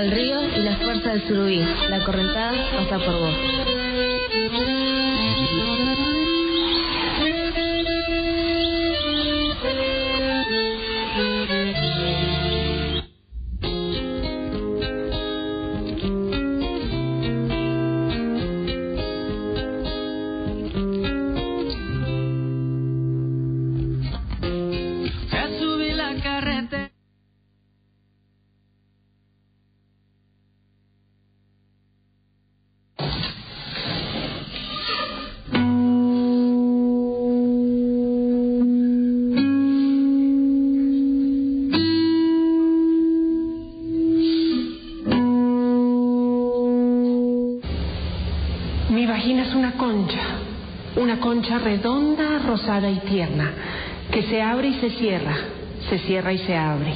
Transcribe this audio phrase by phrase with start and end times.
[0.00, 1.64] del río y la fuerza del surubí.
[1.88, 3.87] La correntada pasa por vos.
[51.58, 53.52] Redonda, rosada y tierna,
[54.10, 55.36] que se abre y se cierra,
[55.88, 56.94] se cierra y se abre.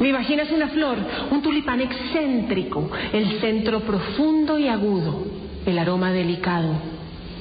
[0.00, 0.98] Mi vagina es una flor,
[1.30, 5.26] un tulipán excéntrico, el centro profundo y agudo,
[5.66, 6.70] el aroma delicado,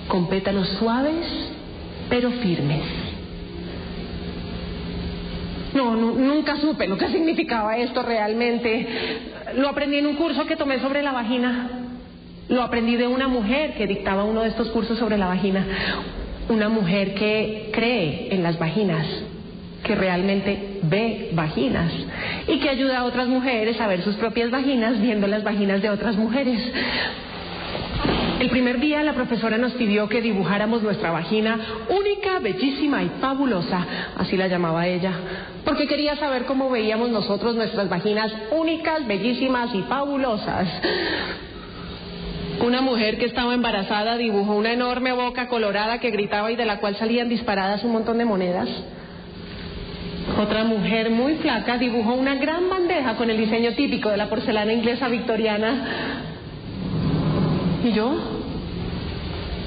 [0.07, 1.53] con pétalos suaves
[2.09, 2.81] pero firmes.
[5.73, 8.88] No, nunca supe lo que significaba esto realmente.
[9.55, 11.69] Lo aprendí en un curso que tomé sobre la vagina.
[12.49, 15.66] Lo aprendí de una mujer que dictaba uno de estos cursos sobre la vagina.
[16.50, 19.06] Una mujer que cree en las vaginas,
[19.84, 21.92] que realmente ve vaginas
[22.48, 25.90] y que ayuda a otras mujeres a ver sus propias vaginas viendo las vaginas de
[25.90, 26.59] otras mujeres.
[28.40, 31.59] El primer día la profesora nos pidió que dibujáramos nuestra vagina
[31.90, 35.12] única, bellísima y fabulosa, así la llamaba ella,
[35.66, 40.68] porque quería saber cómo veíamos nosotros nuestras vaginas únicas, bellísimas y fabulosas.
[42.66, 46.80] Una mujer que estaba embarazada dibujó una enorme boca colorada que gritaba y de la
[46.80, 48.67] cual salían disparadas un montón de monedas.
[50.39, 54.73] Otra mujer muy flaca dibujó una gran bandeja con el diseño típico de la porcelana
[54.73, 56.23] inglesa victoriana.
[57.84, 58.16] ¿Y yo?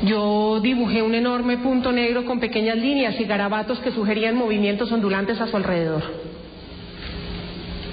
[0.05, 5.41] Yo dibujé un enorme punto negro con pequeñas líneas y garabatos que sugerían movimientos ondulantes
[5.41, 6.30] a su alrededor.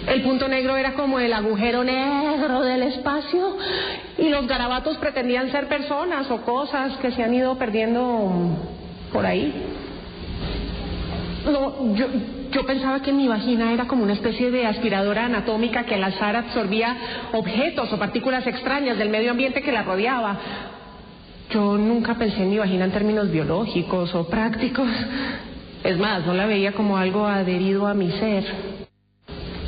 [0.07, 3.57] El punto negro era como el agujero negro del espacio
[4.17, 8.57] y los garabatos pretendían ser personas o cosas que se han ido perdiendo
[9.11, 9.53] por ahí.
[11.51, 12.07] No, yo,
[12.51, 16.37] yo pensaba que mi vagina era como una especie de aspiradora anatómica que al azar
[16.37, 16.95] absorbía
[17.33, 20.37] objetos o partículas extrañas del medio ambiente que la rodeaba.
[21.51, 24.87] Yo nunca pensé en mi vagina en términos biológicos o prácticos.
[25.83, 28.76] Es más, no la veía como algo adherido a mi ser.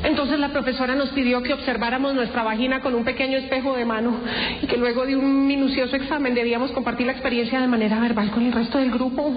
[0.02, 4.16] Entonces la profesora nos pidió que observáramos nuestra vagina con un pequeño espejo de mano
[4.62, 8.46] y que luego de un minucioso examen debíamos compartir la experiencia de manera verbal con
[8.46, 9.30] el resto del grupo.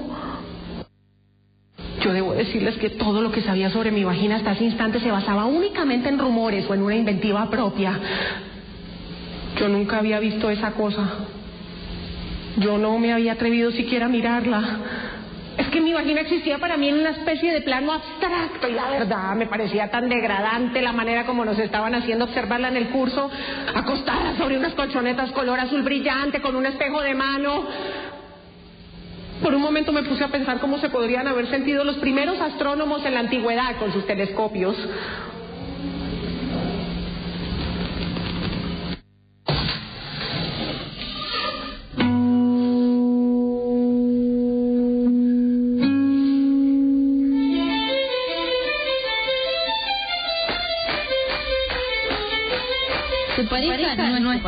[2.01, 5.11] Yo debo decirles que todo lo que sabía sobre mi vagina hasta ese instante se
[5.11, 7.99] basaba únicamente en rumores o en una inventiva propia.
[9.57, 11.09] Yo nunca había visto esa cosa.
[12.57, 14.79] Yo no me había atrevido siquiera a mirarla.
[15.57, 18.89] Es que mi vagina existía para mí en una especie de plano abstracto y la
[18.89, 23.29] verdad me parecía tan degradante la manera como nos estaban haciendo observarla en el curso,
[23.75, 27.67] acostada sobre unas colchonetas color azul brillante con un espejo de mano.
[29.43, 33.05] Por un momento me puse a pensar cómo se podrían haber sentido los primeros astrónomos
[33.05, 34.75] en la antigüedad con sus telescopios.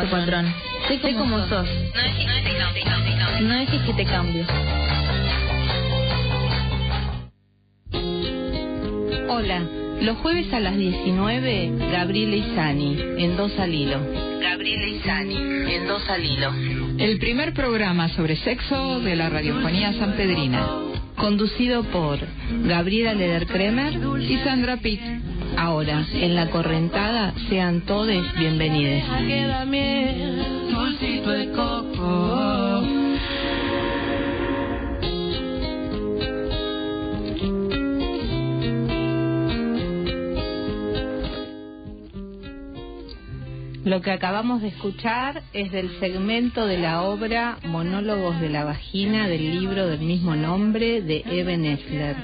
[0.06, 0.54] Tu patrón.
[0.88, 1.68] Sé como, sos.
[3.42, 4.46] No dejes que te cambie.
[9.28, 9.62] Hola,
[10.02, 14.00] los jueves a las 19, Gabriela Isani, en Dos al Hilo.
[14.42, 15.36] Gabriela Isani,
[15.74, 16.54] en Dos al Hilo.
[16.98, 20.68] El primer programa sobre sexo de la radiofonía sanpedrina.
[21.18, 22.20] Conducido por
[22.66, 25.02] Gabriela Lederkremer y Sandra Pitt.
[25.58, 29.04] Ahora, en la correntada, sean todos bienvenidos.
[43.86, 49.28] Lo que acabamos de escuchar es del segmento de la obra Monólogos de la Vagina
[49.28, 52.18] del libro del mismo nombre de Eben Esler,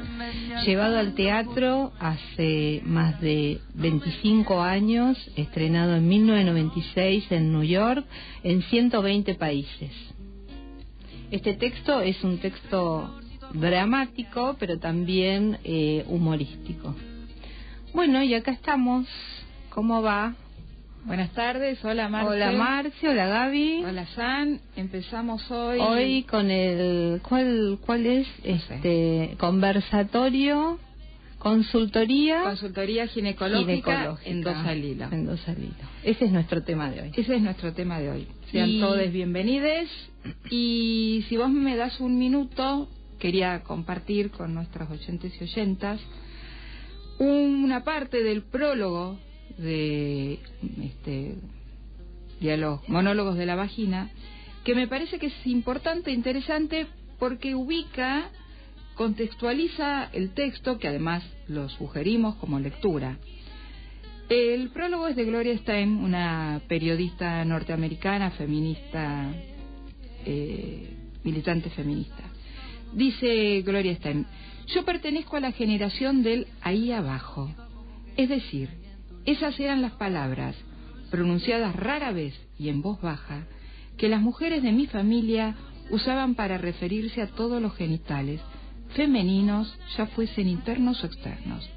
[0.66, 8.08] llevado al teatro hace más de 25 años, estrenado en 1996 en New York,
[8.42, 9.92] en 120 países.
[11.30, 13.22] Este texto es un texto
[13.54, 16.96] dramático, pero también eh, humorístico.
[17.94, 19.06] Bueno, y acá estamos.
[19.70, 20.36] ¿Cómo va?
[21.04, 22.30] Buenas tardes, hola Marcio.
[22.32, 23.84] Hola Marcio, hola Gaby.
[23.84, 25.80] Hola San, empezamos hoy.
[25.80, 28.28] Hoy con el, ¿cuál, cuál es?
[28.44, 30.78] Este, conversatorio,
[31.40, 32.44] consultoría.
[32.44, 35.08] Consultoría ginecológica, en dos al hilo.
[35.12, 35.74] En dos al hilo.
[36.04, 37.12] Ese es nuestro tema de hoy.
[37.18, 38.28] Ese es nuestro tema de hoy.
[38.52, 39.90] Sean todos bienvenidos.
[40.52, 42.88] Y si vos me das un minuto,
[43.18, 46.00] quería compartir con nuestros oyentes y oyentas
[47.18, 49.20] una parte del prólogo
[49.58, 50.40] de
[50.84, 51.36] este
[52.40, 54.10] diálogo, monólogos de la vagina,
[54.64, 56.88] que me parece que es importante e interesante
[57.20, 58.30] porque ubica,
[58.96, 63.18] contextualiza el texto, que además lo sugerimos como lectura.
[64.30, 69.30] El prólogo es de Gloria Stein, una periodista norteamericana, feminista,
[70.26, 70.90] eh,
[71.24, 72.24] militante feminista.
[72.94, 74.26] Dice Gloria Stein,
[74.68, 77.54] yo pertenezco a la generación del ahí abajo,
[78.16, 78.70] es decir,
[79.26, 80.56] esas eran las palabras,
[81.10, 83.46] pronunciadas rara vez y en voz baja,
[83.98, 85.56] que las mujeres de mi familia
[85.90, 88.42] usaban para referirse a todos los genitales,
[88.96, 91.70] femeninos, ya fuesen internos o externos.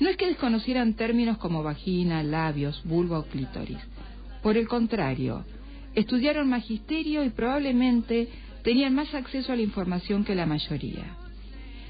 [0.00, 3.78] No es que desconocieran términos como vagina, labios, vulva o clítoris.
[4.42, 5.44] Por el contrario,
[5.94, 8.28] estudiaron magisterio y probablemente
[8.62, 11.16] tenían más acceso a la información que la mayoría.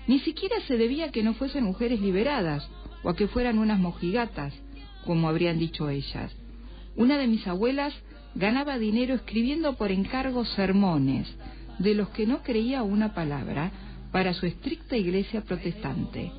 [0.07, 2.69] Ni siquiera se debía a que no fuesen mujeres liberadas
[3.03, 4.53] o a que fueran unas mojigatas,
[5.05, 6.33] como habrían dicho ellas.
[6.97, 7.95] Una de mis abuelas
[8.35, 11.29] ganaba dinero escribiendo por encargo sermones,
[11.79, 13.71] de los que no creía una palabra,
[14.13, 16.31] para su estricta iglesia protestante,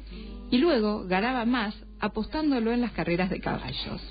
[0.50, 4.02] y luego ganaba más apostándolo en las carreras de caballos.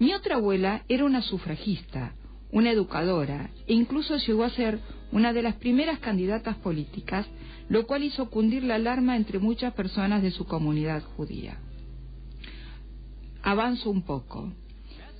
[0.00, 2.14] Mi otra abuela era una sufragista,
[2.50, 4.80] una educadora, e incluso llegó a ser
[5.12, 7.26] una de las primeras candidatas políticas,
[7.68, 11.58] lo cual hizo cundir la alarma entre muchas personas de su comunidad judía
[13.44, 14.52] avanzo un poco.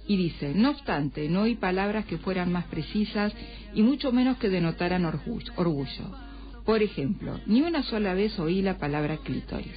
[0.07, 3.33] Y dice, no obstante, no oí palabras que fueran más precisas
[3.75, 6.11] y mucho menos que denotaran orgullo.
[6.65, 9.77] Por ejemplo, ni una sola vez oí la palabra clítoris.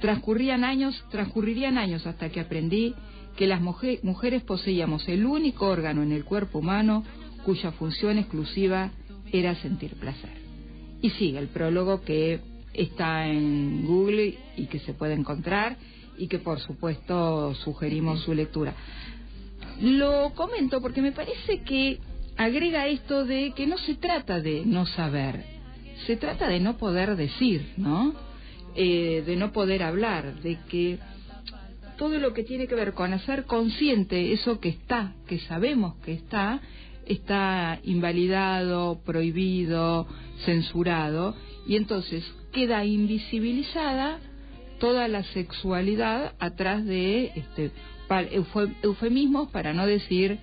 [0.00, 2.94] Transcurrían años, transcurrirían años hasta que aprendí
[3.36, 7.04] que las mujeres poseíamos el único órgano en el cuerpo humano
[7.44, 8.90] cuya función exclusiva
[9.32, 10.32] era sentir placer.
[11.00, 12.40] Y sigue el prólogo que
[12.74, 15.76] está en Google y que se puede encontrar
[16.18, 18.74] y que por supuesto sugerimos su lectura.
[19.80, 21.98] Lo comento porque me parece que
[22.36, 25.44] agrega esto de que no se trata de no saber,
[26.06, 28.14] se trata de no poder decir, ¿no?
[28.74, 30.98] Eh, de no poder hablar, de que
[31.96, 36.12] todo lo que tiene que ver con hacer consciente eso que está, que sabemos que
[36.12, 36.60] está,
[37.06, 40.06] está invalidado, prohibido,
[40.44, 41.34] censurado,
[41.66, 44.18] y entonces queda invisibilizada
[44.78, 47.70] toda la sexualidad atrás de este,
[48.82, 50.38] eufemismos para no decir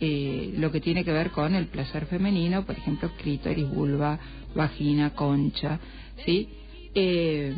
[0.00, 4.18] eh, lo que tiene que ver con el placer femenino, por ejemplo, clítoris, vulva,
[4.54, 5.78] vagina, concha,
[6.24, 6.48] ¿sí?
[6.94, 7.54] Eh,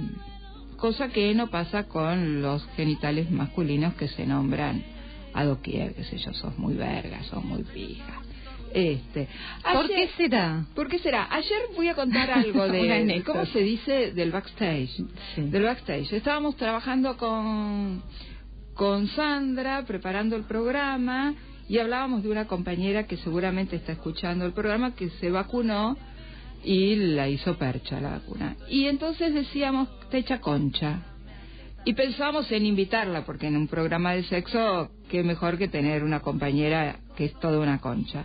[0.76, 4.84] cosa que no pasa con los genitales masculinos que se nombran
[5.32, 8.23] a doquier, qué sé yo, sos muy verga, sos muy fija.
[8.74, 9.28] Este,
[9.72, 10.66] ¿Por qué será?
[10.74, 11.28] ¿Por qué será?
[11.31, 14.90] Ayer voy a contar algo de cómo se dice del backstage.
[15.36, 16.12] Del backstage.
[16.12, 18.02] Estábamos trabajando con
[18.74, 21.34] con Sandra preparando el programa
[21.69, 25.96] y hablábamos de una compañera que seguramente está escuchando el programa que se vacunó
[26.64, 28.56] y la hizo percha la vacuna.
[28.69, 31.02] Y entonces decíamos, te echa concha.
[31.84, 36.20] Y pensamos en invitarla, porque en un programa de sexo, qué mejor que tener una
[36.20, 38.24] compañera que es toda una concha.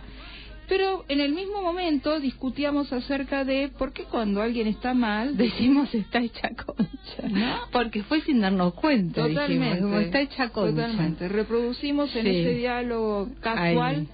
[0.70, 5.92] Pero en el mismo momento discutíamos acerca de por qué cuando alguien está mal decimos
[5.92, 7.66] está hecha concha.
[7.72, 9.26] Porque fue sin darnos cuenta.
[9.26, 10.02] Totalmente.
[10.04, 10.86] está hecha concha.
[10.86, 11.28] Totalmente.
[11.28, 14.06] Reproducimos en ese diálogo casual.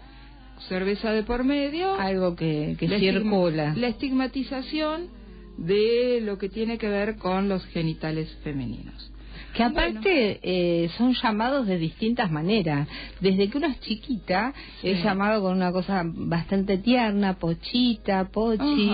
[0.67, 1.95] cerveza de por medio.
[1.95, 3.75] Algo que, que circula.
[3.77, 5.09] la estigmatización
[5.59, 9.13] de lo que tiene que ver con los genitales femeninos.
[9.57, 12.87] Que aparte eh, son llamados de distintas maneras.
[13.21, 18.91] Desde que uno es chiquita, es llamado con una cosa bastante tierna, pochita, pochi,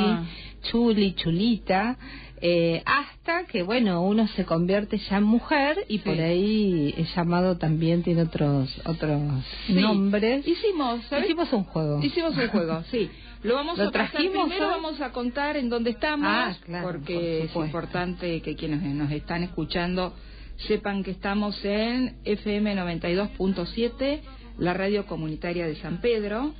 [0.62, 1.96] chuli, chulita.
[2.44, 7.56] Eh, hasta que bueno uno se convierte ya en mujer y por ahí es llamado
[7.56, 9.20] también tiene otros otros
[9.68, 10.46] nombres.
[10.46, 12.02] Hicimos hicimos un juego.
[12.02, 13.08] Hicimos un juego sí.
[13.44, 18.40] Lo vamos a trajimos primero vamos a contar en dónde estamos ah, porque es importante
[18.42, 20.12] que quienes nos están escuchando
[20.66, 24.20] Sepan que estamos en FM 92.7,
[24.58, 26.54] la radio comunitaria de San Pedro,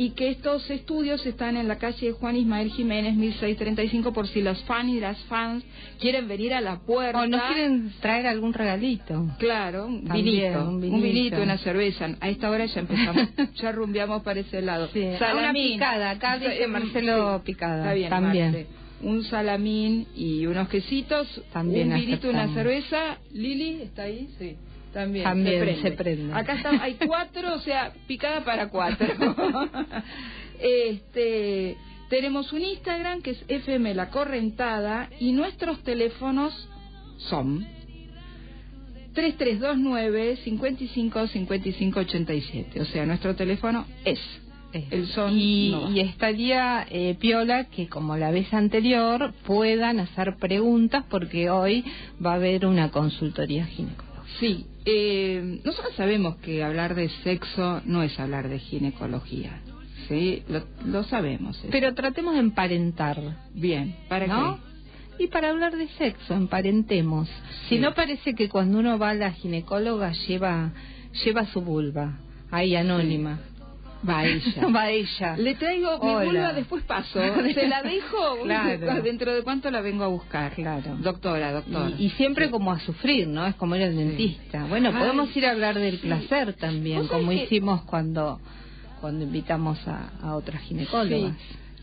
[0.00, 4.62] y que estos estudios están en la calle Juan Ismael Jiménez 1635 por si los
[4.62, 5.64] fans y las fans
[6.00, 7.20] quieren venir a la puerta.
[7.20, 9.26] O nos quieren traer algún regalito.
[9.40, 11.02] Claro, un También, vinito, un un vinito.
[11.02, 12.08] vinito, una cerveza.
[12.20, 13.28] A esta hora ya empezamos,
[13.60, 14.88] ya rumbeamos para ese lado.
[14.92, 18.52] Sí, una picada, acá dice Eh, Marcelo sí, picada, Está bien, también.
[18.52, 18.66] Marce.
[19.00, 22.54] Un salamín y unos quesitos, También un vinito, una aceptamos.
[22.54, 23.18] cerveza.
[23.32, 24.28] Lili, ¿está ahí?
[24.38, 24.56] Sí.
[24.92, 25.82] También, También se, prende.
[25.82, 26.34] se prende.
[26.34, 29.06] Acá está, hay cuatro, o sea, picada para cuatro.
[30.60, 31.76] este,
[32.08, 36.68] tenemos un Instagram que es FM La Correntada y nuestros teléfonos
[37.18, 37.66] son
[39.14, 42.80] 3329 55 55 87.
[42.80, 44.20] O sea, nuestro teléfono es.
[44.72, 45.90] El son y, no va.
[45.90, 51.84] y estaría eh, piola que como la vez anterior puedan hacer preguntas porque hoy
[52.24, 54.08] va a haber una consultoría ginecológica.
[54.38, 59.60] Sí, eh, nosotros sabemos que hablar de sexo no es hablar de ginecología.
[60.08, 61.58] Sí, lo, lo sabemos.
[61.58, 61.68] eso.
[61.70, 63.20] Pero tratemos de emparentar,
[63.52, 64.58] Bien, ¿para ¿no?
[65.18, 67.28] Y para hablar de sexo, emparentemos.
[67.68, 70.72] Si no parece que cuando uno va a la ginecóloga lleva
[71.24, 72.18] lleva su vulva,
[72.50, 73.40] ahí anónima.
[74.08, 74.66] Va ella.
[74.68, 75.36] va ella.
[75.36, 77.20] Le traigo mi vulva, después paso.
[77.54, 78.36] Se la dejo.
[78.44, 79.02] Claro.
[79.02, 80.52] Dentro de cuánto la vengo a buscar.
[80.54, 80.96] Claro.
[81.00, 81.90] Doctora, doctora.
[81.98, 83.46] Y, y siempre como a sufrir, ¿no?
[83.46, 84.64] Es como ir al dentista.
[84.66, 86.06] Bueno, Ay, podemos ir a hablar del sí.
[86.06, 88.40] placer también, ¿Vos sabés como que- hicimos cuando
[89.00, 91.36] cuando invitamos a, a otras ginecólogas.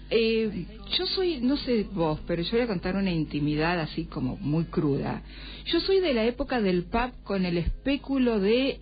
[0.10, 0.68] Eh,
[0.98, 4.66] yo soy, no sé vos, pero yo voy a contar una intimidad así como muy
[4.66, 5.22] cruda.
[5.66, 8.82] Yo soy de la época del pub con el espéculo de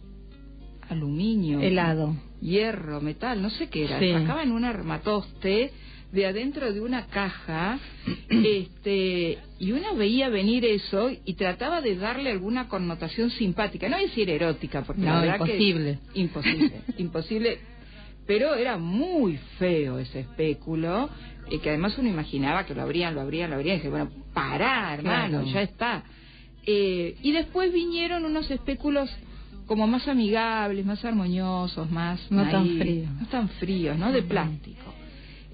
[0.89, 2.15] aluminio, Helado.
[2.43, 3.99] Hierro, metal, no sé qué era.
[3.99, 4.11] Sí.
[4.11, 5.71] Sacaban un armatoste
[6.11, 7.79] de adentro de una caja,
[8.29, 14.29] este, y uno veía venir eso y trataba de darle alguna connotación simpática, no decir
[14.29, 15.99] erótica, porque la No, verdad que- imposible.
[16.13, 17.57] imposible, imposible.
[18.27, 21.09] Pero era muy feo ese espéculo,
[21.51, 24.09] y que además uno imaginaba que lo abrían, lo abrían, lo abrían, y dije, bueno,
[24.33, 25.53] pará, hermano, Claro.
[25.53, 26.03] ya está.
[26.65, 29.09] Eh, y después vinieron unos espéculos
[29.65, 32.19] como más amigables, más armoniosos, más...
[32.31, 33.09] No tan fríos.
[33.19, 34.11] No tan fríos, ¿no?
[34.11, 34.93] De plástico.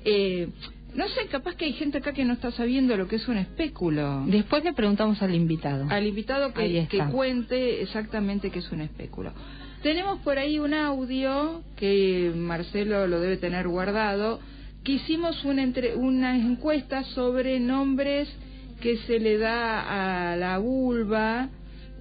[0.06, 0.50] Eh,
[0.96, 3.38] no sé, capaz que hay gente acá que no está sabiendo lo que es un
[3.38, 4.24] espéculo.
[4.26, 5.86] Después le preguntamos al invitado.
[5.90, 9.32] Al invitado que, que cuente exactamente qué es un espéculo.
[9.84, 14.40] Tenemos por ahí un audio que Marcelo lo debe tener guardado,
[14.84, 18.28] que hicimos una entre, unas encuestas sobre nombres
[18.82, 21.50] que se le da a la vulva,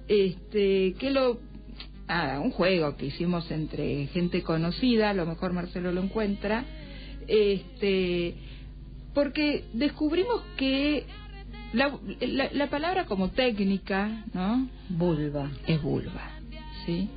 [0.07, 1.39] este, que lo
[2.09, 6.65] ah, un juego que hicimos entre gente conocida, a lo mejor Marcelo lo encuentra,
[7.27, 8.35] este,
[9.13, 11.05] porque descubrimos que
[11.71, 14.67] la, la, la palabra como técnica, ¿no?
[14.89, 15.49] Vulva.
[15.67, 16.31] Es vulva,
[16.85, 17.09] ¿sí?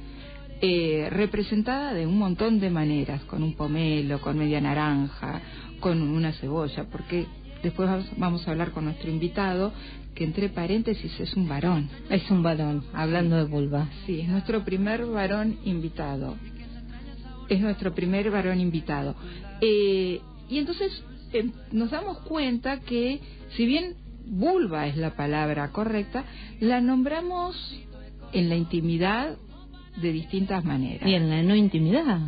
[0.61, 5.41] Eh, representada de un montón de maneras, con un pomelo, con media naranja,
[5.81, 7.27] con una cebolla, porque
[7.65, 9.73] después vamos a hablar con nuestro invitado,
[10.14, 11.88] que entre paréntesis es un varón.
[12.11, 13.88] Es un varón, hablando de vulva.
[14.07, 16.37] Sí, es nuestro primer varón invitado.
[17.49, 19.14] Es nuestro primer varón invitado.
[19.61, 23.21] Eh, y entonces eh, nos damos cuenta que,
[23.57, 23.95] si bien
[24.26, 26.25] vulva es la palabra correcta,
[26.61, 27.57] la nombramos
[28.33, 29.37] en la intimidad
[30.00, 31.09] de distintas maneras.
[31.09, 32.19] Y en la no intimidad,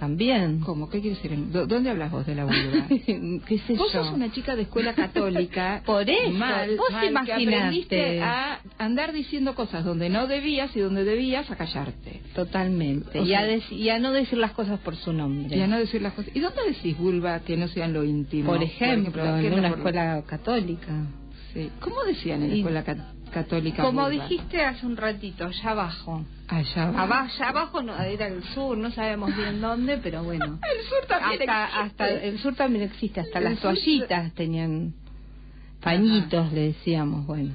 [0.00, 0.58] también.
[0.60, 0.88] ¿Cómo?
[0.90, 1.30] ¿Qué quiere decir?
[1.52, 2.86] ¿Dó- ¿Dónde hablas vos de la vulva?
[3.46, 5.82] ¿Qué sé Vos sos una chica de escuela católica.
[5.86, 7.56] Por eso, mal, vos mal, que imaginaste.
[7.56, 12.20] aprendiste a andar diciendo cosas donde no debías y donde debías a callarte.
[12.34, 13.20] Totalmente.
[13.20, 15.56] O y, a sea- y a no decir las cosas por su nombre.
[15.56, 16.34] Y a no decir las cosas.
[16.34, 18.50] ¿Y dónde decís vulva que no sean lo íntimo?
[18.50, 20.92] Por ejemplo, ¿qué en una por- escuela católica.
[21.52, 21.68] Sí.
[21.80, 23.82] ¿Cómo decían en la escuela ca- católica?
[23.82, 26.24] Como dijiste hace un ratito, allá abajo.
[26.48, 26.88] Allá.
[26.88, 30.44] Abajo, allá abajo no, era el sur, no sabemos bien dónde, pero bueno.
[30.62, 31.80] El sur también hasta, existe.
[31.80, 34.94] hasta el sur también existe, hasta El las toallitas tenían
[35.80, 37.54] pañitos, le decíamos, bueno.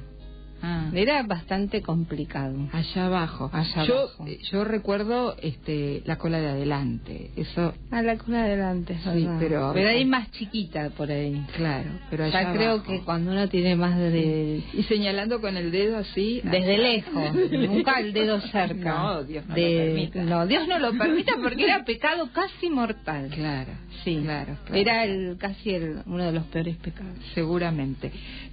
[0.62, 0.90] Ah.
[0.94, 2.56] Era bastante complicado.
[2.72, 3.50] Allá abajo.
[3.52, 4.26] Allá yo, abajo.
[4.26, 7.30] eh, yo recuerdo este, la cola de adelante.
[7.36, 9.36] Eso, A la cola adelante, es Sí, verdad.
[9.38, 11.44] pero- Pero ahí más chiquita por ahí.
[11.56, 11.90] claro.
[12.10, 12.90] Pero allá Ya creo abajo.
[12.90, 14.62] que cuando uno tiene más de...
[14.72, 16.40] Y señalando con el dedo así.
[16.42, 16.78] Desde allá.
[16.82, 18.94] lejos, nunca el dedo cerca.
[18.98, 20.22] No, Dios no De- lo permita.
[20.24, 23.28] No, Dios no lo permita porque era pecado casi mortal.
[23.34, 23.72] Claro,
[24.04, 24.56] Sí, claro.
[24.64, 24.80] claro.
[24.80, 27.12] Era el casi el, uno de los peores pecados.
[27.34, 28.10] Seguramente.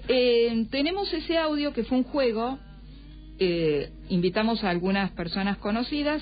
[0.08, 2.60] Eh, tenemos ese audio que fue un juego.
[3.40, 6.22] Eh, invitamos a algunas personas conocidas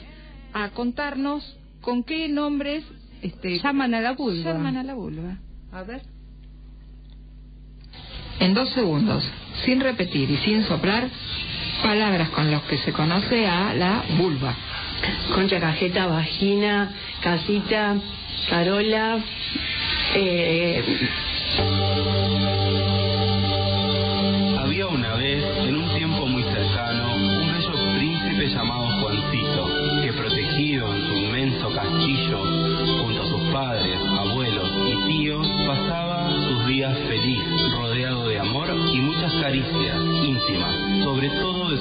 [0.53, 2.83] a contarnos con qué nombres
[3.21, 4.53] este, Llaman a la vulva.
[4.53, 5.37] llaman a la vulva.
[5.71, 6.01] A ver.
[8.39, 9.23] En dos segundos,
[9.65, 11.07] sin repetir y sin soplar,
[11.83, 14.55] palabras con las que se conoce a la vulva.
[15.35, 17.95] Concha, cajeta, vagina, casita,
[18.49, 19.19] Carola.
[20.15, 20.83] Eh,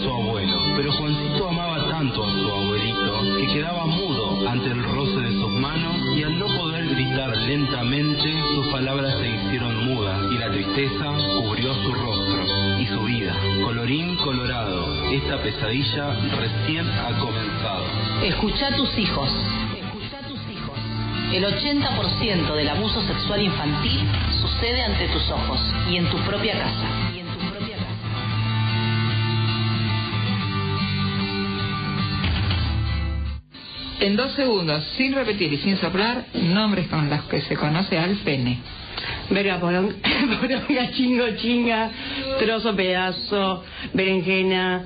[0.03, 0.59] su abuelo.
[0.77, 5.51] Pero Juancito amaba tanto a su abuelito que quedaba mudo ante el roce de sus
[5.51, 11.15] manos y al no poder gritar lentamente, sus palabras se hicieron mudas y la tristeza
[11.41, 13.35] cubrió su rostro y su vida.
[13.65, 17.85] Colorín colorado, esta pesadilla recién ha comenzado.
[18.23, 19.29] Escucha a tus hijos.
[21.33, 24.01] El 80% del abuso sexual infantil
[24.41, 27.10] sucede ante tus ojos y en tu propia casa.
[34.01, 38.17] En dos segundos, sin repetir y sin soplar, nombres con los que se conoce al
[38.17, 38.59] pene.
[39.29, 39.95] verga, poronga,
[40.41, 41.91] poronga, chingo, chinga,
[42.39, 44.85] trozo, pedazo, berenjena.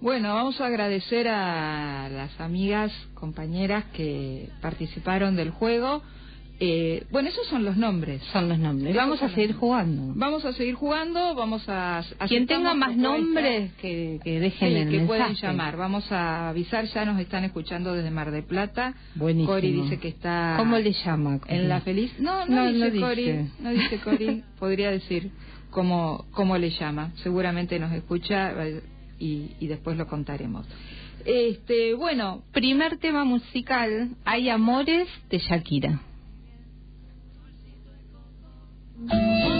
[0.00, 6.02] Bueno, vamos a agradecer a las amigas, compañeras que participaron del juego.
[6.62, 8.22] Eh, bueno, esos son los nombres.
[8.34, 8.94] Son los nombres.
[8.94, 10.12] Vamos a seguir jugando.
[10.14, 12.04] Vamos a seguir jugando, vamos a...
[12.28, 15.78] Quien tenga más nombres que, que dejen Sí, el que pueden llamar.
[15.78, 18.92] Vamos a avisar, ya nos están escuchando desde Mar del Plata.
[19.14, 19.54] Buenísimo.
[19.54, 20.56] Cori dice que está...
[20.58, 21.40] ¿Cómo le llama?
[21.48, 22.12] En la feliz...
[22.18, 23.50] No, no, No, dice Cori.
[23.60, 24.44] No dice Cori.
[24.58, 25.30] Podría decir
[25.70, 27.12] cómo, cómo le llama.
[27.22, 28.82] Seguramente nos escucha eh,
[29.18, 30.66] y, y después lo contaremos.
[31.24, 36.02] Este, bueno, Primer tema musical, Hay Amores de Shakira.
[39.08, 39.59] Ay,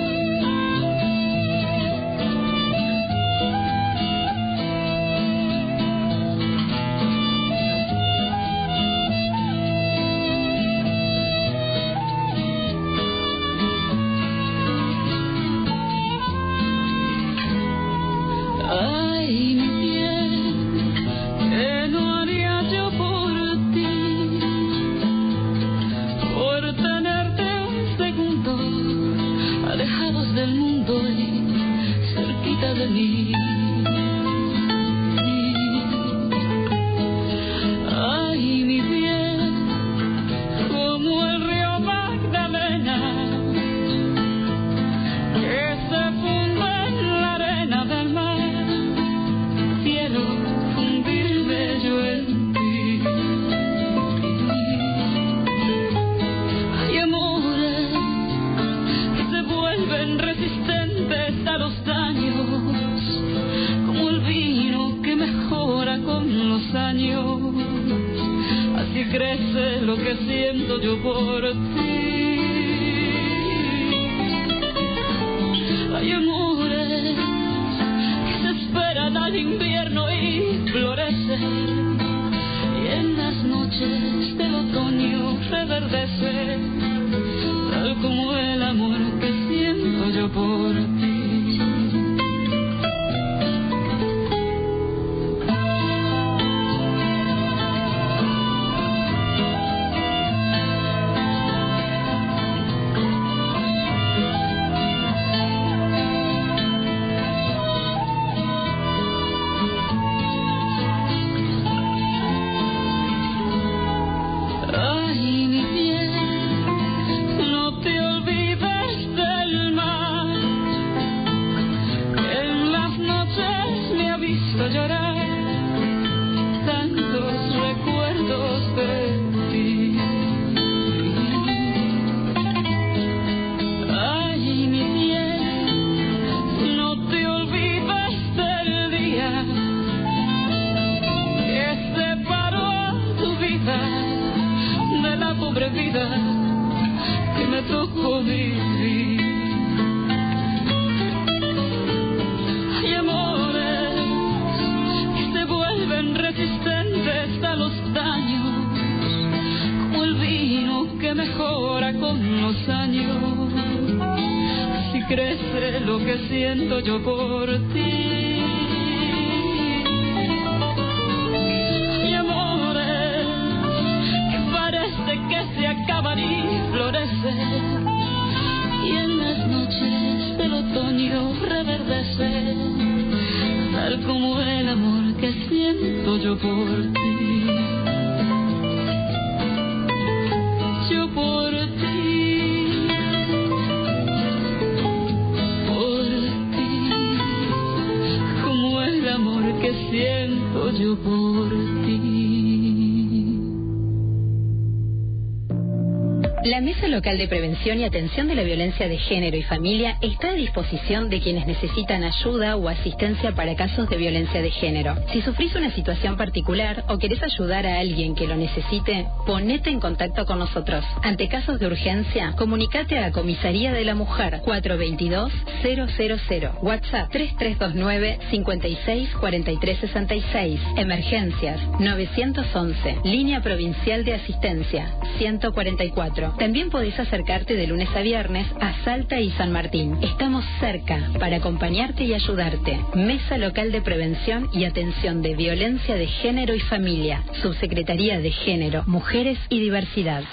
[207.00, 211.08] Local de Prevención y Atención de la Violencia de Género y Familia está a disposición
[211.08, 214.94] de quienes necesitan ayuda o asistencia para casos de violencia de género.
[215.10, 219.80] Si sufrís una situación particular o querés ayudar a alguien que lo necesite, ponete en
[219.80, 220.84] contacto con nosotros.
[221.02, 231.62] Ante casos de urgencia, comunicate a Comisaría de la Mujer 422-000, WhatsApp 3329 564366, Emergencias
[231.78, 236.34] 911, Línea Provincial de Asistencia 144.
[236.38, 239.98] También podés acercarte de lunes a viernes a Salta y San Martín.
[240.02, 242.78] Estamos cerca para acompañarte y ayudarte.
[242.94, 247.22] Mesa Local de Prevención y Atención de Violencia de Género y Familia.
[247.42, 250.24] Subsecretaría de Género, Mujeres y Diversidad.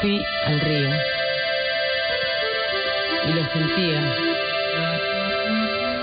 [0.00, 0.90] Fui al río
[3.28, 4.14] y lo sentía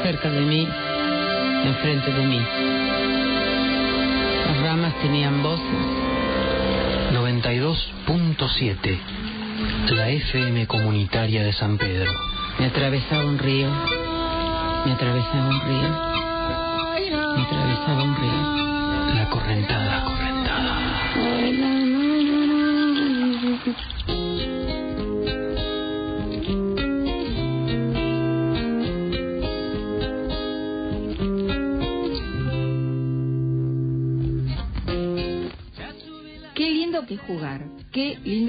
[0.03, 0.67] cerca de mí,
[1.65, 2.41] enfrente de mí.
[4.45, 5.96] Las ramas tenían voces
[7.11, 8.99] 92.7
[9.95, 12.11] La FM comunitaria de San Pedro.
[12.59, 13.69] Me atravesaba un río,
[14.85, 15.89] me atravesaba un río,
[17.35, 19.15] me atravesaba un río.
[19.15, 21.86] La correntada, correntada.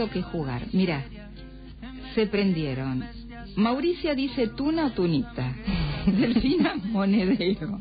[0.09, 0.63] Que jugar.
[0.73, 1.05] Mira,
[2.15, 3.05] se prendieron.
[3.57, 5.55] Mauricia dice tuna o tunita.
[6.07, 7.79] Delfina monedero.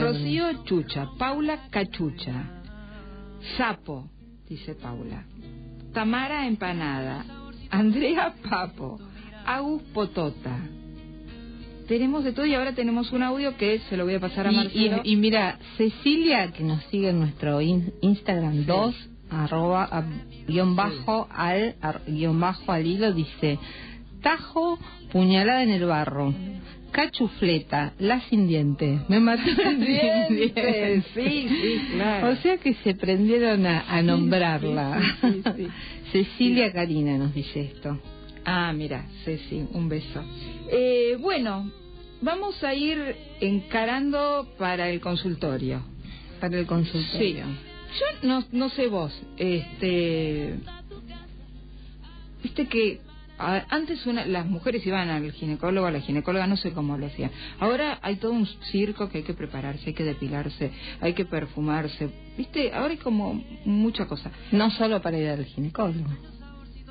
[0.00, 1.08] Rocío chucha.
[1.18, 2.44] Paula cachucha.
[3.56, 4.10] Sapo,
[4.48, 5.24] dice Paula.
[5.92, 7.24] Tamara empanada.
[7.70, 8.98] Andrea papo.
[9.46, 10.56] Agus potota.
[11.86, 14.52] Tenemos de todo y ahora tenemos un audio que se lo voy a pasar a
[14.52, 15.00] Marcelo.
[15.04, 18.94] y- y mira, Cecilia, que nos sigue en nuestro in- Instagram 2,
[19.30, 20.04] arroba, a-
[20.46, 23.58] guion bajo, al, ar- guion bajo al hilo, dice,
[24.22, 24.78] tajo,
[25.12, 26.34] puñalada en el barro,
[26.90, 31.02] cachufleta, la sin diente, me mató el Dientes, diente.
[31.14, 32.30] sí, sí, claro.
[32.30, 35.00] O sea que se prendieron a, a nombrarla.
[35.20, 35.68] Sí, sí, sí.
[36.12, 37.98] Cecilia Karina nos dice esto.
[38.44, 40.24] Ah, mira, Ceci, un beso.
[40.70, 41.70] Eh, bueno,
[42.22, 45.82] vamos a ir encarando para el consultorio.
[46.40, 47.44] Para el consultorio.
[47.88, 50.54] Yo no, no sé vos, este,
[52.42, 53.00] viste que
[53.38, 57.30] antes una, las mujeres iban al ginecólogo, a la ginecóloga, no sé cómo le hacían.
[57.60, 62.10] Ahora hay todo un circo que hay que prepararse, hay que depilarse, hay que perfumarse.
[62.36, 64.30] Viste, ahora hay como mucha cosa.
[64.50, 66.10] No solo para ir al ginecólogo.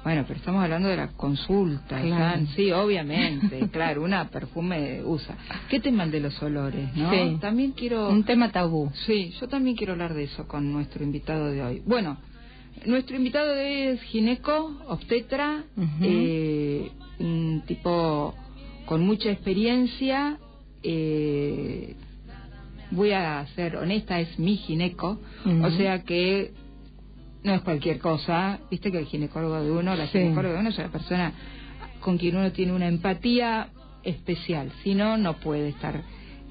[0.08, 2.46] Bueno, pero estamos hablando de la consulta, Claro.
[2.56, 5.36] Sí, obviamente, claro, una perfume usa.
[5.68, 7.12] ¿Qué teman de los olores, no?
[7.12, 7.38] Sí.
[7.42, 8.08] También quiero...
[8.08, 8.90] Un tema tabú.
[9.06, 11.82] Sí, yo también quiero hablar de eso con nuestro invitado de hoy.
[11.86, 12.16] Bueno,
[12.86, 15.66] nuestro invitado de hoy es gineco, obstetra,
[16.02, 16.90] eh,
[17.20, 18.34] un tipo
[18.86, 20.38] con mucha experiencia.
[20.84, 21.96] eh,
[22.92, 26.54] voy a ser honesta, es mi gineco, o sea que
[27.44, 28.60] no es cualquier cosa.
[28.70, 30.20] Viste que el ginecólogo de uno, la Sí.
[30.20, 31.34] ginecóloga de uno es una persona
[32.00, 33.70] con quien uno tiene una empatía
[34.04, 34.72] especial.
[34.84, 36.02] Si no, no puede estar,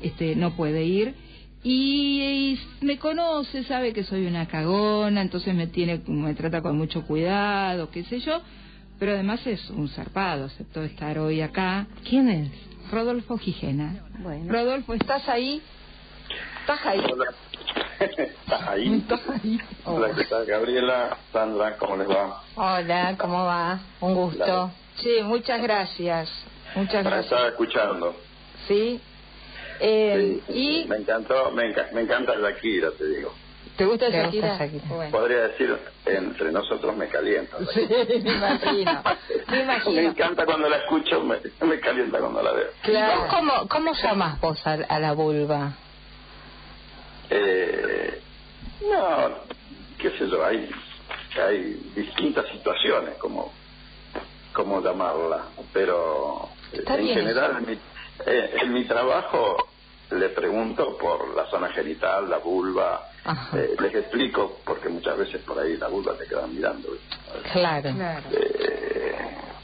[0.03, 1.15] este, no puede ir.
[1.63, 6.77] Y, y me conoce, sabe que soy una cagona, entonces me tiene, me trata con
[6.77, 8.41] mucho cuidado, qué sé yo.
[8.99, 11.87] Pero además es un zarpado, aceptó estar hoy acá.
[12.09, 12.51] ¿Quién es?
[12.91, 14.05] Rodolfo Gijena.
[14.21, 14.51] Bueno.
[14.53, 15.61] Rodolfo, ¿estás ahí?
[16.61, 17.01] ¿Estás ahí?
[17.01, 17.35] Hola.
[17.99, 18.95] ¿Estás ahí?
[19.11, 19.59] ¿Estás ahí?
[19.85, 20.45] Hola, ¿qué tal?
[20.47, 22.43] Gabriela, Sandra, ¿cómo les va?
[22.55, 23.81] Hola, ¿cómo va?
[24.01, 24.71] Un gusto.
[24.97, 26.31] Sí, muchas gracias.
[26.75, 27.33] Muchas Para gracias.
[27.33, 28.17] estar escuchando.
[28.67, 29.01] Sí.
[29.81, 33.33] Eh, Sí, y Me encantó, me, enca- me encanta Shakira, te digo.
[33.77, 34.49] ¿Te gusta ¿Te Shakira?
[34.49, 34.85] gusta Shakira?
[34.89, 35.11] Bueno.
[35.19, 37.59] Podría decir, entre nosotros me calienta.
[37.75, 37.87] Sí,
[38.23, 39.03] me imagino.
[39.49, 40.01] Me Me imagino.
[40.11, 42.69] encanta cuando la escucho, me, me calienta cuando la veo.
[42.83, 43.21] Claro.
[43.23, 45.75] ¿Vos cómo, cómo llamás vos a, a la vulva?
[47.31, 48.21] Eh,
[48.83, 49.31] no,
[49.99, 50.69] qué sé yo, hay,
[51.43, 53.53] hay distintas situaciones, como
[54.53, 57.79] cómo llamarla, pero Está en bien general en mi,
[58.27, 59.57] eh, en mi trabajo
[60.11, 63.09] le pregunto por la zona genital, la vulva,
[63.55, 66.93] eh, les explico porque muchas veces por ahí la vulva te queda mirando.
[66.93, 67.51] ¿viste?
[67.53, 67.91] Claro.
[68.33, 69.17] Eh,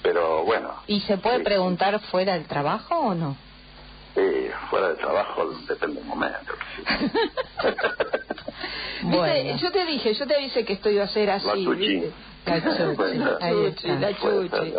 [0.03, 3.37] pero bueno, ¿Y se puede preguntar fuera del trabajo o no?
[4.17, 6.53] Eh, fuera de trabajo depende del momento.
[9.03, 11.47] Viste, yo te dije, yo te avisé que esto iba a ser así.
[11.47, 12.03] La chuchi.
[12.45, 12.61] La
[14.19, 14.73] chuchi,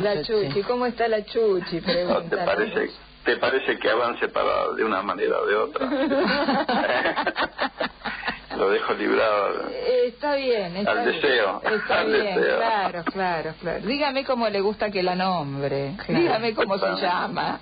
[0.00, 1.76] la chuchi, ¿cómo está la chuchi?
[1.76, 2.44] ¿No te Pregunta.
[2.46, 2.90] parece,
[3.24, 5.88] ¿Te parece que avance para de una manera o de otra?
[8.56, 9.68] Lo dejo librado.
[9.70, 11.20] Eh, Está bien, está Al bien.
[11.20, 12.56] deseo, Está al bien, deseo.
[12.58, 13.86] claro, claro, claro.
[13.86, 15.96] Dígame cómo le gusta que la nombre.
[16.08, 17.60] Dígame cómo se llama.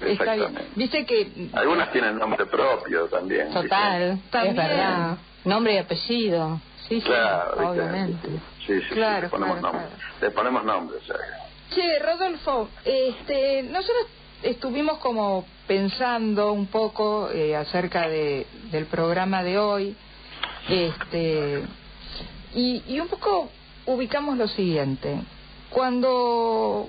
[0.00, 0.58] Está bien.
[0.74, 3.52] Viste que Algunas tienen nombre propio también.
[3.52, 4.58] Total, También.
[4.58, 5.16] es verdad.
[5.44, 6.60] Nombre y apellido.
[6.88, 7.64] Sí, sí, Claro, ¿viste?
[7.66, 8.28] obviamente.
[8.28, 9.98] Sí, sí, sí, Claro, le ponemos claro, nombres.
[10.20, 11.16] Le ponemos o sea.
[11.70, 14.06] Che, Rodolfo, este, nosotros
[14.42, 19.96] estuvimos como pensando un poco eh, acerca de, del programa de hoy,
[20.68, 21.62] este,
[22.54, 23.50] y, y un poco
[23.86, 25.18] ubicamos lo siguiente.
[25.70, 26.88] Cuando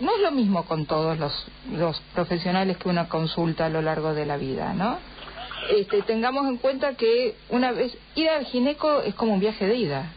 [0.00, 4.14] no es lo mismo con todos los, los profesionales que una consulta a lo largo
[4.14, 4.98] de la vida, ¿no?
[5.70, 9.76] Este, tengamos en cuenta que una vez ir al gineco es como un viaje de
[9.76, 10.10] ida.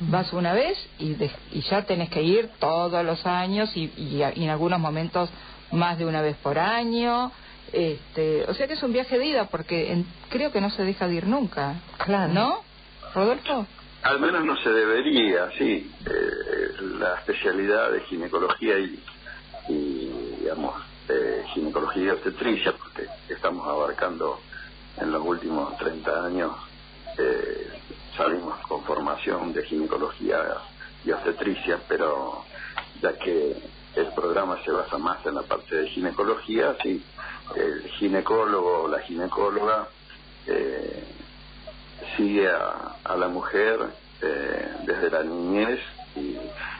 [0.00, 4.22] Vas una vez y, de- y ya tenés que ir todos los años y, y
[4.34, 5.30] y en algunos momentos
[5.70, 7.30] más de una vez por año.
[7.74, 10.84] Este, o sea que es un viaje de ida porque en- creo que no se
[10.84, 11.74] deja de ir nunca.
[12.04, 12.32] Claro.
[12.32, 12.62] ¿No?
[13.14, 13.66] Rodolfo.
[14.02, 15.90] Al menos no se debería, sí.
[16.06, 19.02] Eh, la especialidad de ginecología y,
[19.68, 20.74] y digamos,
[21.08, 24.40] eh, ginecología y obstetricia, porque estamos abarcando
[25.00, 26.52] en los últimos 30 años,
[27.18, 27.68] eh,
[28.16, 30.42] salimos con formación de ginecología
[31.04, 32.44] y obstetricia, pero
[33.02, 33.56] ya que
[33.96, 37.02] el programa se basa más en la parte de ginecología, sí,
[37.56, 39.88] el ginecólogo o la ginecóloga
[40.46, 41.04] eh,
[42.16, 43.80] sigue a, a la mujer
[44.22, 45.80] eh, desde la niñez
[46.16, 46.36] y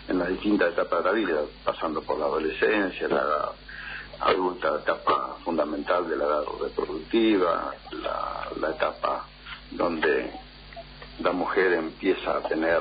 [0.09, 3.51] en las distintas etapas de la vida, pasando por la adolescencia, la edad
[4.21, 9.27] adulta, etapa fundamental de la edad reproductiva, la, etapa
[9.71, 10.31] donde
[11.21, 12.81] la mujer empieza a tener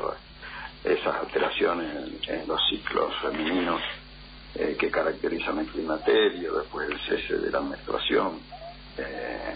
[0.83, 3.81] esas alteraciones en los ciclos femeninos
[4.55, 8.39] eh, que caracterizan el climaterio, después el cese de la menstruación,
[8.97, 9.55] eh,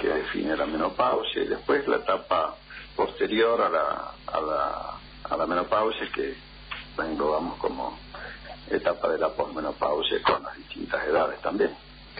[0.00, 2.56] que define la menopausia, y después la etapa
[2.96, 6.34] posterior a la, a la, a la menopausia, que
[6.96, 7.98] la englobamos como
[8.70, 11.70] etapa de la posmenopausia con las distintas edades también.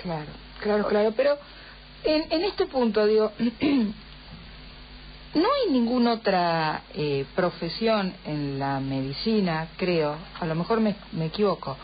[0.02, 1.12] Claro, claro, claro.
[1.16, 1.38] Pero
[2.04, 3.32] en, en este punto, digo,
[5.34, 11.26] no hay ninguna otra eh, profesión en la medicina, creo, a lo mejor me, me
[11.26, 11.76] equivoco,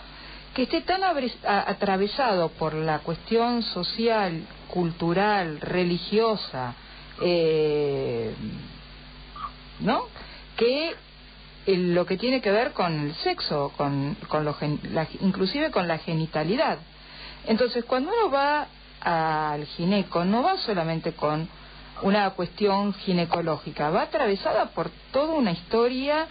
[0.55, 1.03] que esté tan
[1.45, 6.75] atravesado por la cuestión social, cultural, religiosa,
[7.21, 8.35] eh,
[9.81, 10.05] ¿no?
[10.57, 10.91] Que
[11.67, 15.71] eh, lo que tiene que ver con el sexo, con, con lo gen- la- inclusive
[15.71, 16.79] con la genitalidad.
[17.47, 18.69] Entonces, cuando uno va
[19.01, 21.49] al gineco, no va solamente con
[22.03, 26.27] una cuestión ginecológica, va atravesada por toda una historia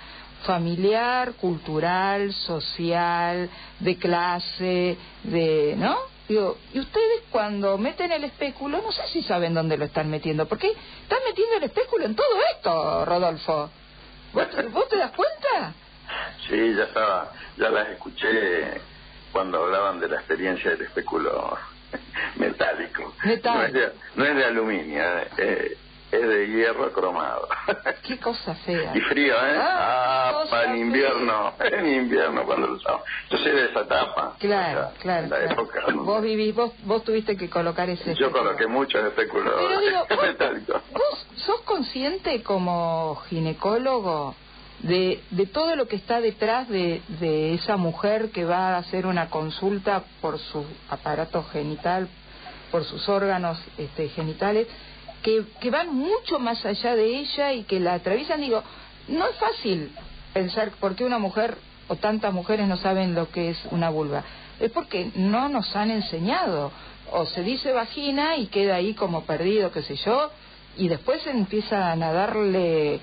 [0.46, 3.50] familiar, cultural, social,
[3.80, 5.98] de clase, de, ¿no?
[6.28, 10.48] Digo, y ustedes cuando meten el espéculo, no sé si saben dónde lo están metiendo,
[10.48, 10.72] porque
[11.04, 13.70] están metiendo el espéculo en todo esto, Rodolfo.
[14.34, 15.74] ¿Vos, vos te das cuenta?
[16.48, 18.82] Sí, ya estaba, ya las escuché
[19.32, 21.58] cuando hablaban de la experiencia del espéculo
[22.38, 23.14] metálico.
[23.24, 23.60] Metálico.
[23.60, 25.04] No es de, no es de aluminio,
[25.38, 25.78] eh,
[26.12, 27.48] es de hierro cromado.
[28.04, 28.92] Qué cosa fea.
[28.96, 29.58] y frío, ¿eh?
[29.58, 33.02] Ah, Ah, para en invierno, en invierno cuando lo usamos.
[33.30, 34.36] Yo soy de esa etapa.
[34.40, 35.28] Claro, o sea, claro.
[35.28, 35.52] la claro.
[35.52, 35.82] época.
[35.92, 36.04] ¿no?
[36.04, 38.16] Vos vivís, vos, vos tuviste que colocar ese.
[38.16, 40.82] Yo coloqué muchos espéculos Pero digo, vos-.
[40.92, 44.36] ¿Vos sos consciente como ginecólogo
[44.80, 49.06] de, de todo lo que está detrás de, de esa mujer que va a hacer
[49.06, 52.08] una consulta por su aparato genital,
[52.72, 54.68] por sus órganos este, genitales,
[55.22, 58.42] que, que van mucho más allá de ella y que la atraviesan?
[58.42, 58.64] Digo,
[59.08, 59.92] no es fácil
[60.34, 61.58] pensar por qué una mujer
[61.88, 64.24] o tantas mujeres no saben lo que es una vulva.
[64.60, 66.72] Es porque no nos han enseñado.
[67.12, 70.32] O se dice vagina y queda ahí como perdido, qué sé yo,
[70.78, 73.00] y después empiezan a darle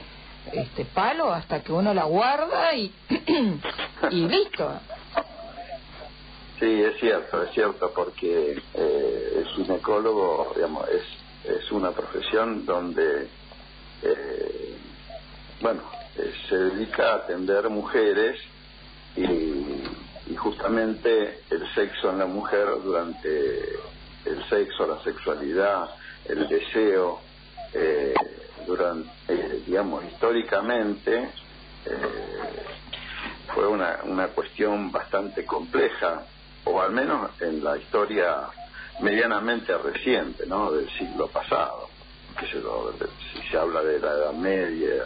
[0.53, 2.93] este palo hasta que uno la guarda y,
[4.11, 4.81] y listo.
[6.59, 11.03] Sí, es cierto, es cierto, porque eh, el ginecólogo, digamos, es,
[11.57, 13.29] es una profesión donde,
[14.03, 14.77] eh,
[15.61, 15.83] bueno,
[16.17, 18.39] eh, se dedica a atender mujeres
[19.17, 19.23] y,
[20.31, 23.73] y justamente el sexo en la mujer durante
[24.25, 25.91] el sexo, la sexualidad,
[26.27, 27.21] el deseo,
[27.75, 28.15] eh,
[28.67, 31.29] durante, eh, digamos, históricamente
[31.87, 31.97] eh,
[33.55, 36.23] fue una, una cuestión bastante compleja,
[36.65, 38.49] o al menos en la historia
[39.01, 40.71] medianamente reciente, ¿no?
[40.73, 41.89] Del siglo pasado.
[42.39, 42.93] Que se, lo,
[43.33, 45.05] si se habla de la Edad Media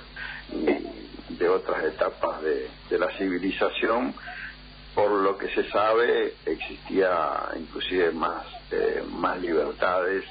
[0.52, 4.14] y de otras etapas de, de la civilización,
[4.94, 10.24] por lo que se sabe existía inclusive más eh, más libertades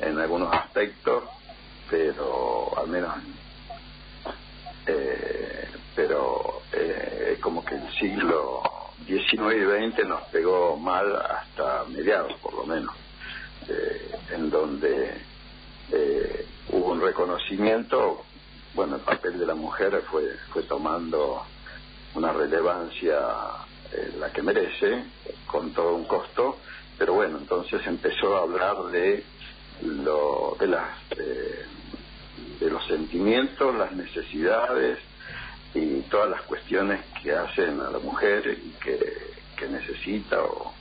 [0.00, 1.24] en, en, algunos aspectos
[1.90, 3.14] pero al menos
[4.86, 8.62] eh, pero eh, como que el siglo
[9.06, 12.94] XIX y XX nos pegó mal hasta mediados por lo menos
[13.68, 15.20] eh, en donde
[15.92, 18.24] eh, hubo un reconocimiento
[18.74, 21.42] bueno el papel de la mujer fue fue tomando
[22.14, 23.18] una relevancia
[24.18, 25.04] la que merece,
[25.46, 26.58] con todo un costo,
[26.98, 29.24] pero bueno, entonces empezó a hablar de
[29.82, 31.64] lo, de las eh,
[32.60, 34.98] de los sentimientos, las necesidades
[35.74, 38.98] y todas las cuestiones que hacen a la mujer y que,
[39.56, 40.72] que necesita o,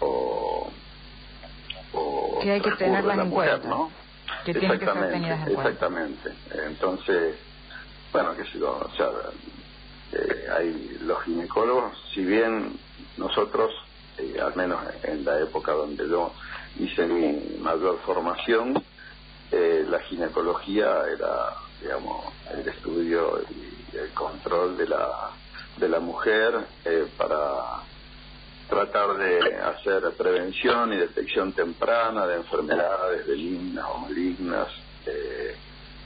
[0.00, 0.70] o,
[1.92, 3.68] o que hay que tenerlas la en mujer, cuenta.
[3.68, 3.90] ¿no?
[4.44, 5.70] Que tienen que ser exactamente, tenidas en cuenta.
[5.70, 6.30] exactamente.
[6.66, 7.34] Entonces,
[8.12, 9.10] bueno, que si o sea,
[10.12, 12.78] eh, hay los ginecólogos, si bien
[13.16, 13.72] nosotros,
[14.18, 16.32] eh, al menos en la época donde yo
[16.78, 18.82] hice mi mayor formación,
[19.50, 25.30] eh, la ginecología era, digamos, el estudio y el control de la,
[25.76, 27.82] de la mujer eh, para
[28.68, 34.68] tratar de hacer prevención y detección temprana de enfermedades benignas o malignas,
[35.06, 35.56] eh,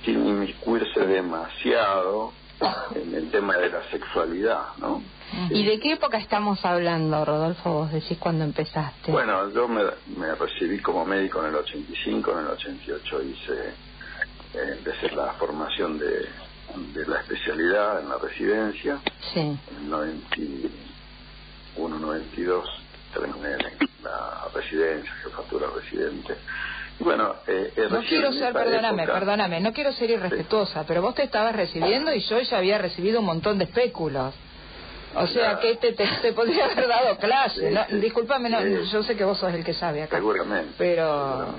[0.05, 2.33] sin inmiscuirse demasiado
[2.95, 5.03] en el tema de la sexualidad, ¿no?
[5.51, 7.73] ¿Y de qué época estamos hablando, Rodolfo?
[7.73, 9.11] Vos decís cuando empezaste.
[9.11, 9.83] Bueno, yo me,
[10.17, 13.53] me recibí como médico en el 85, en el 88 hice,
[14.55, 16.29] eh, empecé la formación de,
[16.95, 19.01] de la especialidad en la residencia.
[19.33, 19.41] Sí.
[19.41, 22.69] En el 91, 92
[23.13, 23.57] terminé
[24.03, 26.37] la residencia, jefatura residente.
[27.03, 31.15] Bueno, eh, eh, No quiero ser, perdóname, época- perdóname, no quiero ser irrespetuosa, pero vos
[31.15, 34.35] te estabas recibiendo y yo ya había recibido un montón de espéculos.
[35.15, 37.71] O sea, que te, te, te podría haber dado clase.
[37.71, 37.85] ¿no?
[38.01, 38.91] Discúlpame, no, Sí.
[38.91, 40.17] yo sé que vos sos el que sabe acá.
[40.17, 40.73] Seguramente.
[40.79, 41.55] Pero,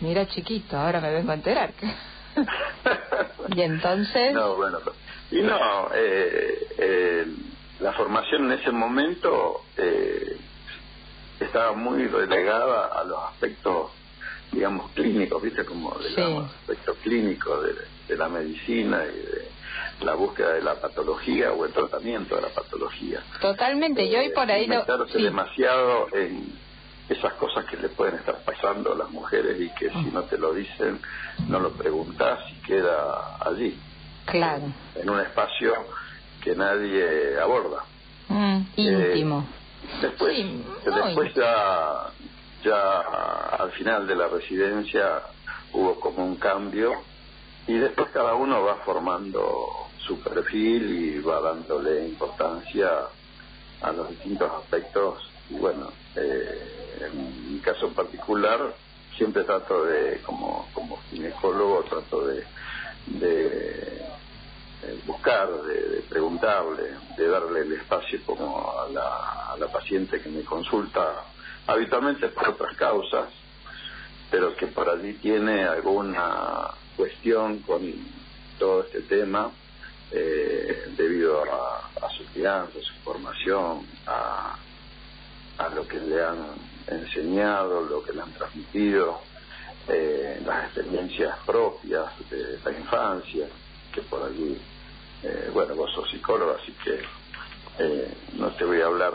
[0.00, 1.72] mira chiquito, ahora me vengo a enterar.
[3.56, 4.78] y entonces, No, bueno,
[5.30, 7.26] y no, eh, eh,
[7.80, 10.36] la formación en ese momento eh,
[11.40, 13.90] estaba muy relegada a los aspectos,
[14.52, 15.64] digamos, clínicos, ¿viste?
[15.64, 16.20] Como de Sí.
[16.20, 17.74] los aspectos clínicos de,
[18.08, 22.48] de la medicina y de la búsqueda de la patología o el tratamiento de la
[22.48, 23.22] patología.
[23.40, 24.84] Totalmente, yo hoy por ahí lo...
[25.08, 25.22] sí.
[25.22, 26.52] demasiado en
[27.08, 30.38] esas cosas que le pueden estar pasando a las mujeres y que si no te
[30.38, 31.00] lo dicen,
[31.48, 33.78] no lo preguntas y queda allí,
[34.26, 34.72] Claro.
[34.96, 35.72] en un espacio
[36.42, 37.84] que nadie aborda.
[38.28, 39.46] Mm, íntimo.
[40.00, 42.06] Después, Sí, después ya,
[42.62, 43.00] ya
[43.58, 45.22] al final de la residencia
[45.72, 47.02] hubo como un cambio
[47.66, 52.90] y después cada uno va formando su perfil y va dándole importancia
[53.80, 55.30] a los distintos aspectos.
[55.48, 58.74] Y bueno, eh, en mi caso en particular
[59.16, 62.44] siempre trato de, como, como ginecólogo, trato de,
[63.06, 64.02] de
[64.82, 70.20] eh, buscar, de, de preguntarle, de darle el espacio como a la, a la paciente
[70.20, 71.24] que me consulta,
[71.66, 73.28] habitualmente por otras causas,
[74.30, 77.80] pero que por allí tiene alguna cuestión con
[78.58, 79.50] todo este tema
[80.10, 84.56] eh, debido a, a su crianza, a su formación, a,
[85.58, 86.38] a lo que le han
[86.86, 89.20] enseñado, lo que le han transmitido,
[89.88, 93.46] eh, las experiencias propias de la infancia,
[93.92, 94.58] que por allí,
[95.22, 97.02] eh, bueno, vos sos psicólogo, así que
[97.78, 99.12] eh, no te voy a hablar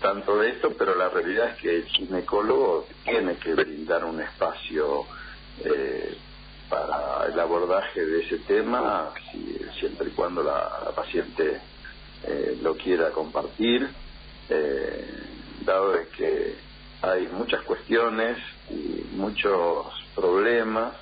[0.00, 5.06] tanto de esto, pero la realidad es que el ginecólogo tiene que brindar un espacio
[5.64, 6.16] eh,
[6.68, 11.60] para el abordaje de ese tema, si- siempre y cuando la, la paciente
[12.24, 13.88] eh, lo quiera compartir,
[14.48, 15.06] eh,
[15.64, 16.56] dado de que
[17.02, 18.38] hay muchas cuestiones
[18.70, 20.94] y muchos problemas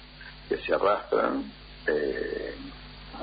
[0.48, 1.50] que se arrastran
[1.86, 2.56] eh,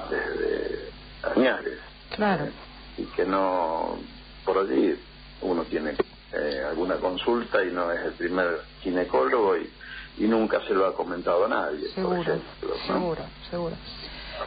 [0.09, 0.89] desde
[1.23, 1.79] añares
[2.15, 2.51] claro.
[2.97, 3.99] y que no
[4.45, 4.95] por allí
[5.41, 5.95] uno tiene
[6.33, 9.69] eh, alguna consulta y no es el primer ginecólogo y,
[10.17, 12.93] y nunca se lo ha comentado a nadie por seguro, ejemplo, ¿no?
[12.93, 13.75] seguro, seguro.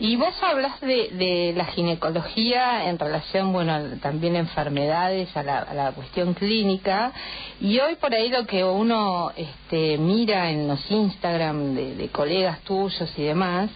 [0.01, 5.59] Y vos hablas de, de la ginecología en relación, bueno, también a enfermedades, a la,
[5.59, 7.13] a la cuestión clínica.
[7.61, 12.61] Y hoy por ahí lo que uno este, mira en los Instagram de, de colegas
[12.61, 13.71] tuyos y demás,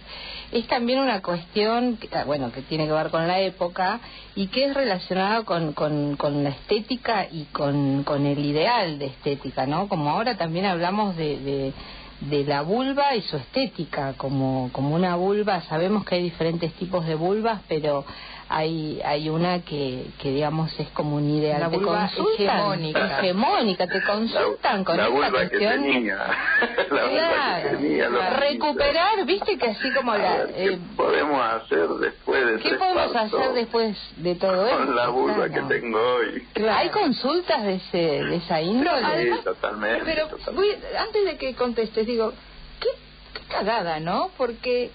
[0.51, 3.99] es también una cuestión, que, ah, bueno, que tiene que ver con la época
[4.35, 9.07] y que es relacionada con, con, con la estética y con, con el ideal de
[9.07, 9.87] estética, ¿no?
[9.87, 11.73] Como ahora también hablamos de, de,
[12.21, 17.05] de la vulva y su estética, como, como una vulva, sabemos que hay diferentes tipos
[17.05, 18.05] de vulvas, pero
[18.51, 21.59] hay hay una que, que digamos es como un ideal.
[21.61, 22.45] La ¿Te vulva consultan?
[22.57, 23.19] hegemónica.
[23.19, 25.83] Hegemónica, te consultan con la esta vulva que cuestión.
[25.83, 26.17] tenía.
[26.91, 27.69] la vulva Claro.
[27.69, 28.09] que tenía.
[28.09, 30.37] los- recuperar, viste que así como la...
[30.37, 34.77] ver, ¿Qué eh, podemos hacer después de ¿Qué podemos hacer después de todo esto?
[34.79, 35.67] con la vulva Claro.
[35.67, 36.47] que tengo hoy?
[36.69, 39.35] ¿Hay consultas de, ese, de esa índole?
[39.35, 40.01] Sí, totalmente.
[40.05, 40.51] Pero totalmente.
[40.77, 42.33] voy- antes de que contestes, digo,
[42.79, 42.89] qué,
[43.33, 44.31] qué cagada, ¿no?
[44.37, 44.89] Porque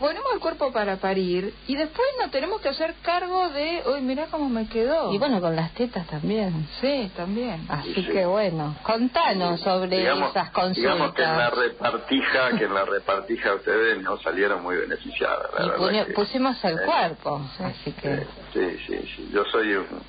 [0.00, 4.26] ponemos el cuerpo para parir y después nos tenemos que hacer cargo de, uy, mira
[4.30, 5.12] cómo me quedó.
[5.12, 6.66] Y bueno, con las tetas también.
[6.80, 7.66] Sí, también.
[7.68, 10.76] Así Sí, que bueno, contanos sobre digamos, esas consultas.
[10.94, 15.46] digamos que en la repartija, que en la repartija ustedes no salieron muy beneficiadas.
[15.58, 18.26] La y verdad que- pusimos el eh, cuerpo, así que...
[18.52, 19.30] Sí, sí, sí.
[19.32, 20.02] Yo soy un-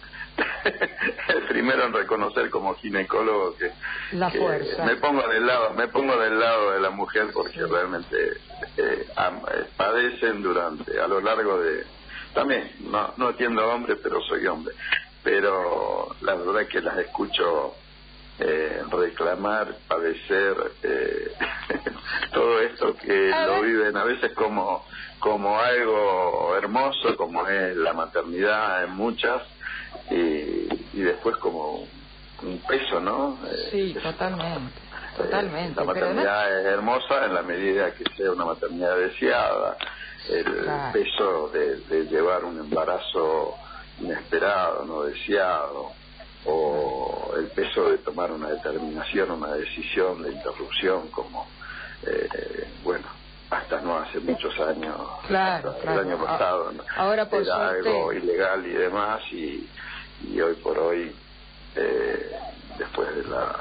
[1.28, 3.72] el primero en reconocer como ginecólogo que,
[4.14, 4.84] La que fuerza.
[4.86, 8.34] me pongo del lado, me pongo del lado de la mujer porque realmente
[8.78, 11.86] eh, am- eh, padecen durante, a lo largo de,
[12.34, 14.74] también, no, no atiendo a hombres, pero soy hombre,
[15.24, 17.76] pero la verdad que las escucho
[18.40, 21.32] eh, reclamar, padecer, eh,
[22.34, 24.86] todo esto que A lo viven a veces como
[25.20, 29.44] como algo hermoso, como es la maternidad en muchas,
[30.10, 31.88] y, y después como
[32.44, 33.38] un peso, ¿no?
[33.46, 34.80] Eh, Sí, totalmente.
[34.80, 35.76] eh, Totalmente.
[35.86, 39.78] La pero maternidad es hermosa en la medida que sea una maternidad deseada,
[40.30, 40.94] el Claro.
[40.94, 43.56] peso de, de llevar un embarazo
[44.00, 45.92] inesperado, no deseado,
[46.46, 51.48] o el peso de tomar una determinación, una decisión de interrupción, como,
[52.08, 53.06] eh, bueno,
[53.52, 54.96] hasta no hace muchos años,
[55.28, 56.02] Claro, hasta claro.
[56.02, 56.84] el año pasado, ¿no?
[56.98, 59.70] Ahora, por era suerte- algo ilegal y demás, y,
[60.30, 61.12] y hoy por hoy,
[61.76, 62.32] eh,
[62.78, 63.56] después de la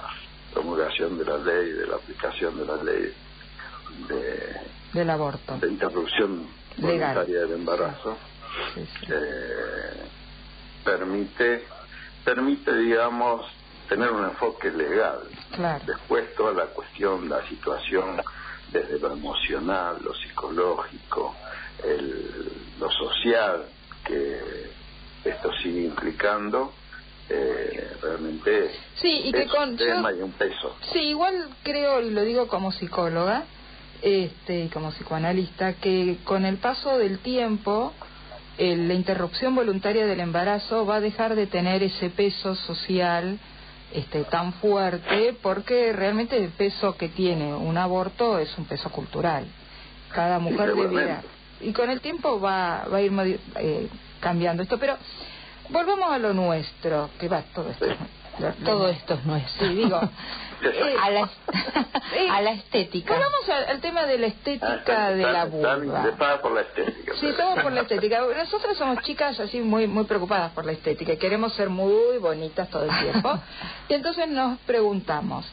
[0.52, 3.14] promulgación de la ley, de la aplicación de la ley
[4.08, 4.56] de,
[4.92, 5.56] del aborto.
[5.58, 6.46] de interrupción
[6.78, 7.14] Legal.
[7.14, 8.16] voluntaria del embarazo,
[8.74, 9.06] Sí, sí.
[9.12, 10.02] eh,
[10.84, 11.64] permite,
[12.24, 13.46] permite, digamos,
[13.88, 15.20] tener un enfoque legal.
[15.52, 15.84] Claro.
[15.86, 18.20] Después toda la cuestión, la situación
[18.72, 21.34] desde lo emocional, lo psicológico,
[21.84, 23.64] el, lo social
[24.04, 24.70] que
[25.24, 26.72] esto sigue implicando,
[27.28, 30.76] eh, realmente Sí, y que con- yo- tema y un peso.
[30.92, 33.44] Sí, igual creo, y lo digo como psicóloga
[34.02, 37.94] este, y como psicoanalista, que con el paso del tiempo
[38.58, 43.38] eh, la interrupción voluntaria del embarazo va a dejar de tener ese peso social
[43.92, 49.46] este, tan fuerte porque realmente el peso que tiene un aborto es un peso cultural.
[50.12, 51.22] Cada mujer debiera...
[51.60, 53.12] Y con el tiempo va, va a ir
[53.56, 53.88] eh,
[54.20, 54.78] cambiando esto.
[54.78, 54.96] Pero
[55.70, 57.86] volvamos a lo nuestro, que va todo esto.
[58.64, 59.68] Todo esto es nuestro.
[59.68, 60.00] Sí, digo.
[60.62, 61.30] eh, a, la,
[62.36, 63.14] a la estética.
[63.14, 65.98] Volvamos al, al tema de la estética de la vulva.
[65.98, 67.12] Interesada por la estética.
[67.18, 68.20] Sí, estamos por la estética.
[68.36, 72.68] Nosotras somos chicas así muy muy preocupadas por la estética y queremos ser muy bonitas
[72.70, 73.38] todo el tiempo.
[73.88, 75.46] Y entonces nos preguntamos,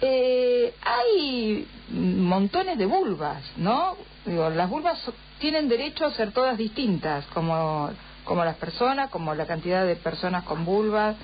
[0.00, 3.96] eh, hay montones de vulvas, ¿no?
[4.24, 4.98] Digo, las vulvas
[5.38, 7.90] tienen derecho a ser todas distintas, como,
[8.26, 11.16] como las personas, como la cantidad de personas con vulvas.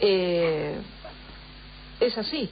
[0.00, 0.76] Eh,
[2.00, 2.50] es así.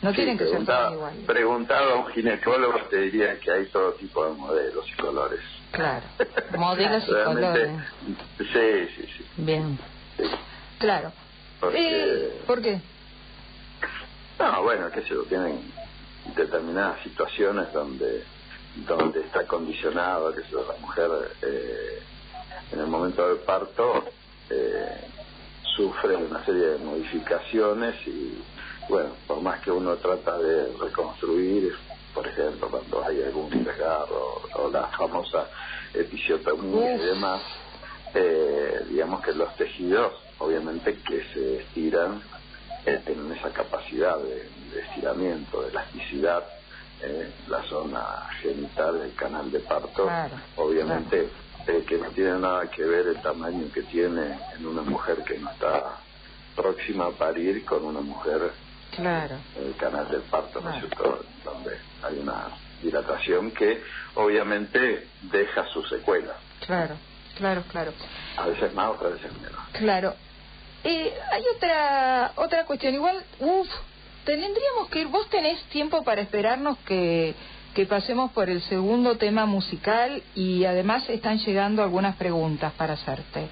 [0.00, 1.24] No Sí, tienen que ser todas iguales.
[1.26, 5.40] Preguntado a un ginecólogo te diría que hay todo tipo de modelos y colores.
[5.72, 6.04] Claro.
[6.58, 7.70] Modelos y colores.
[8.38, 9.26] Sí, sí, sí.
[9.38, 9.78] Bien.
[10.78, 11.12] Claro.
[11.60, 12.80] Porque, Eh, ¿Por qué?
[14.38, 15.72] no, bueno, que se tienen
[16.36, 18.24] determinadas situaciones donde
[18.88, 21.08] donde está condicionado que la mujer
[21.42, 22.02] eh,
[22.72, 24.04] en el momento del parto
[24.50, 25.00] eh,
[25.76, 28.42] sufre una serie de modificaciones y
[28.88, 31.74] bueno por más que uno trata de reconstruir
[32.12, 35.48] por ejemplo cuando hay algún desgarro o la famosa
[35.92, 37.40] episiotomía y demás
[38.14, 42.22] eh, digamos que los tejidos obviamente que se estiran
[42.86, 46.44] eh, tienen esa capacidad de, de estiramiento, de elasticidad,
[47.02, 51.28] eh, la zona genital, el canal de parto, Claro, obviamente
[51.66, 55.38] eh, que no tiene nada que ver el tamaño que tiene en una mujer que
[55.38, 55.98] no está
[56.56, 58.52] próxima a parir con una mujer
[58.94, 59.36] Claro.
[59.58, 61.24] el canal del parto, ¿no es cierto?
[61.44, 62.48] Donde hay una
[62.82, 63.82] dilatación que
[64.14, 66.36] obviamente deja sus secuelas.
[66.64, 66.94] Claro,
[67.36, 67.92] claro, claro.
[68.36, 69.58] A veces más, otras veces menos.
[69.72, 70.14] Claro.
[70.84, 72.94] Eh, hay otra otra cuestión.
[72.94, 73.68] Igual, uff,
[74.24, 75.08] tendríamos que ir.
[75.08, 77.34] Vos tenés tiempo para esperarnos que,
[77.74, 83.48] que pasemos por el segundo tema musical y además están llegando algunas preguntas para hacerte.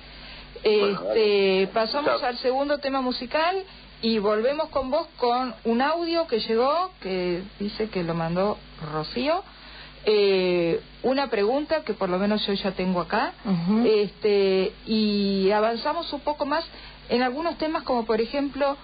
[0.62, 3.64] Este, pasamos al segundo tema musical
[4.00, 8.58] y volvemos con vos con un audio que llegó, que dice que lo mandó
[8.92, 9.42] Rocío.
[10.04, 13.34] Eh, una pregunta que por lo menos yo ya tengo acá
[13.84, 16.64] este y avanzamos un poco más
[17.08, 18.76] en algunos temas como por ejemplo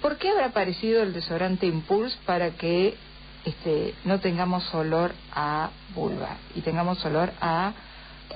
[0.00, 2.94] ¿por qué habrá aparecido el desodorante Impulse para que
[3.46, 7.72] este no tengamos olor a vulva y tengamos olor a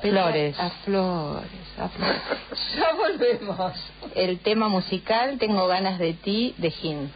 [0.01, 0.59] Flores.
[0.59, 2.23] a flores, a flores.
[2.77, 3.73] ya volvemos
[4.15, 7.13] El tema musical Tengo ganas de ti de Jin.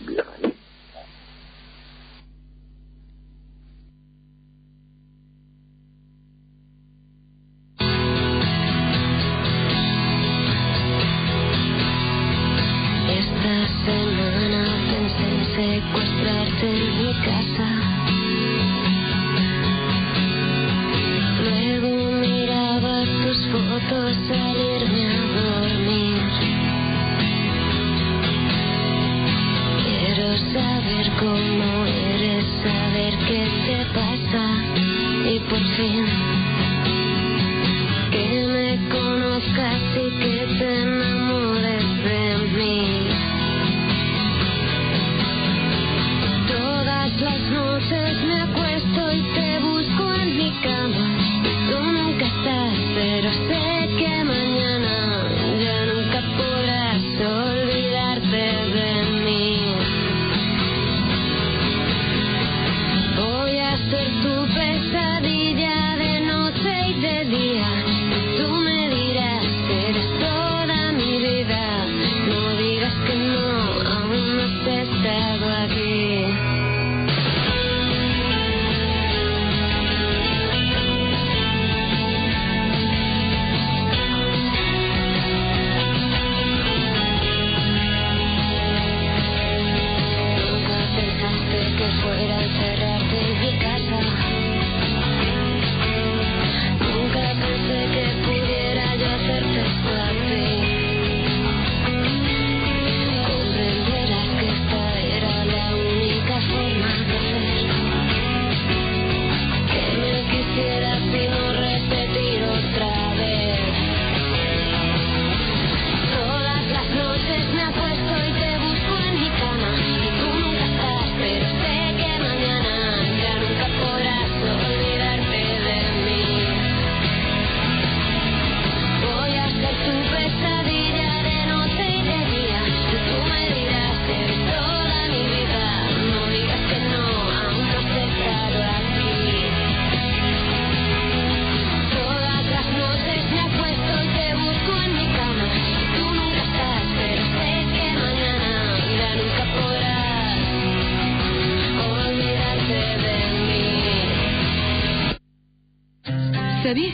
[0.00, 0.55] Esta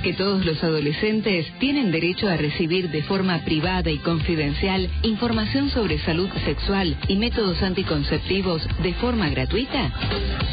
[0.03, 5.98] que todos los adolescentes tienen derecho a recibir de forma privada y confidencial información sobre
[6.00, 9.92] salud sexual y métodos anticonceptivos de forma gratuita?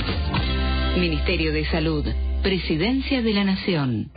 [0.97, 2.07] Ministerio de Salud,
[2.41, 4.13] Presidencia de la Nación.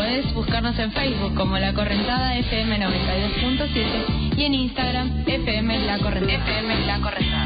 [0.02, 6.58] Podés buscarnos en Facebook como La Correntada FM 92.7 y en Instagram FM La Correntada.
[6.58, 7.41] FM La Correntada.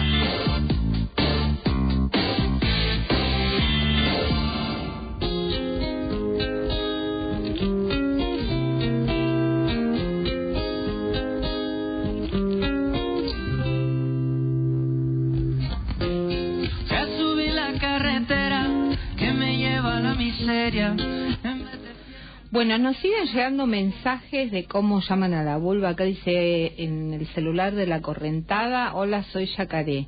[22.57, 25.91] Bueno, nos siguen llegando mensajes de cómo llaman a la vulva.
[25.91, 30.07] Acá dice en el celular de la correntada, hola, soy Yacaré.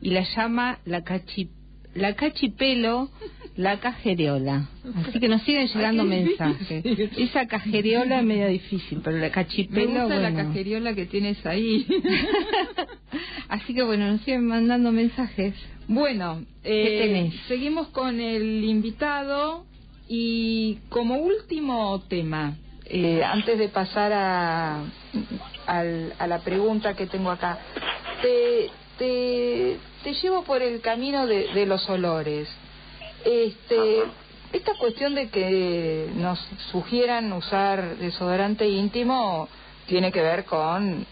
[0.00, 1.48] Y la llama la cachi,
[1.94, 3.10] la cachipelo,
[3.56, 4.68] la cajeriola.
[4.94, 6.84] Así que nos siguen llegando mensajes.
[7.16, 10.50] Esa cajeriola es medio difícil, pero la Me cachipelo, gusta la bueno.
[10.50, 11.84] cajeriola que tienes ahí.
[13.48, 15.52] Así que bueno, nos siguen mandando mensajes.
[15.88, 17.34] Bueno, ¿Qué eh, tenés?
[17.48, 19.66] seguimos con el invitado
[20.08, 22.54] y como último tema,
[22.86, 24.82] eh, antes de pasar a,
[25.66, 27.58] al- a la pregunta que tengo acá,
[28.22, 32.48] te, te, te llevo por el camino de, de los olores.
[33.24, 34.02] Este,
[34.52, 36.38] esta cuestión de que nos
[36.72, 39.48] sugieran usar desodorante íntimo
[39.86, 41.06] tiene que ver con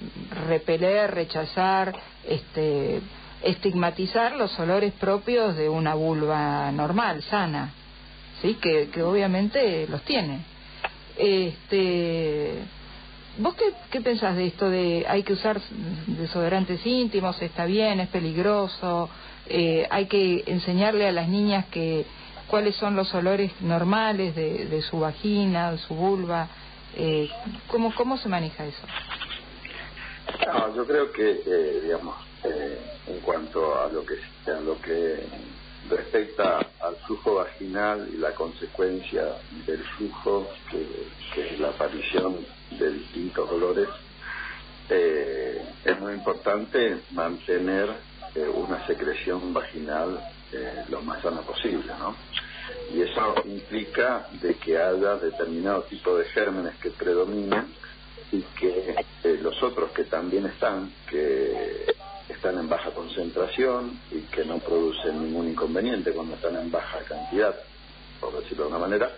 [0.48, 1.94] repeler, rechazar,
[2.26, 3.00] este,
[3.42, 7.72] estigmatizar los olores propios de una vulva normal, sana,
[8.42, 10.40] sí, que, que obviamente los tiene.
[11.16, 12.54] Este,
[13.38, 15.60] ¿Vos qué, qué pensás de esto de hay que usar
[16.06, 19.10] desodorantes íntimos, está bien, es peligroso,
[19.46, 22.06] eh, hay que enseñarle a las niñas que
[22.46, 26.48] cuáles son los olores normales de, de su vagina, de su vulva,
[26.96, 27.28] eh,
[27.66, 28.86] ¿cómo, ¿cómo se maneja eso?
[30.74, 32.78] Yo creo que, eh, digamos, eh,
[33.08, 34.14] en cuanto a lo que
[34.50, 35.26] a lo que
[35.88, 42.36] respecta al flujo vaginal y la consecuencia del flujo, que, es la aparición
[42.78, 43.88] de distintos olores,
[44.88, 47.90] eh, es muy importante mantener
[48.34, 50.20] eh, una secreción vaginal
[50.52, 52.14] eh, lo más sana posible, ¿no?
[52.92, 57.66] Y eso implica de que haya determinado tipo de gérmenes que predominen
[58.32, 61.86] y que eh, los otros que también están, que
[62.28, 67.54] están en baja concentración y que no producen ningún inconveniente cuando están en baja cantidad,
[68.20, 69.10] por decirlo de una manera,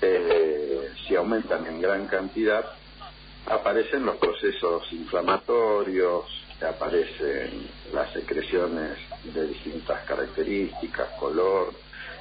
[0.00, 2.64] eh, si aumentan en gran cantidad,
[3.46, 6.24] aparecen los procesos inflamatorios,
[6.62, 11.72] aparecen las secreciones de distintas características, color,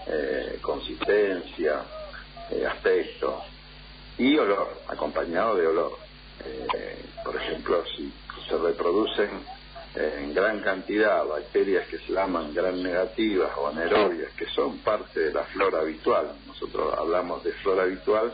[0.08, 1.82] eh, consistencia,
[2.52, 3.42] eh, aspecto
[4.18, 5.98] y olor, acompañado de olor.
[6.46, 8.12] Eh, por ejemplo, si
[8.48, 9.30] se reproducen
[9.96, 15.34] en gran cantidad bacterias que se llaman gram negativas o anaerobias, que son parte de
[15.34, 16.32] la flora habitual.
[16.48, 18.34] Nosotros hablamos de flora habitual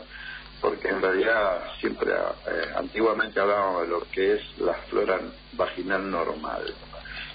[0.60, 5.18] porque en realidad siempre, eh, antiguamente hablábamos de lo que es la flora
[5.52, 6.74] vaginal normal.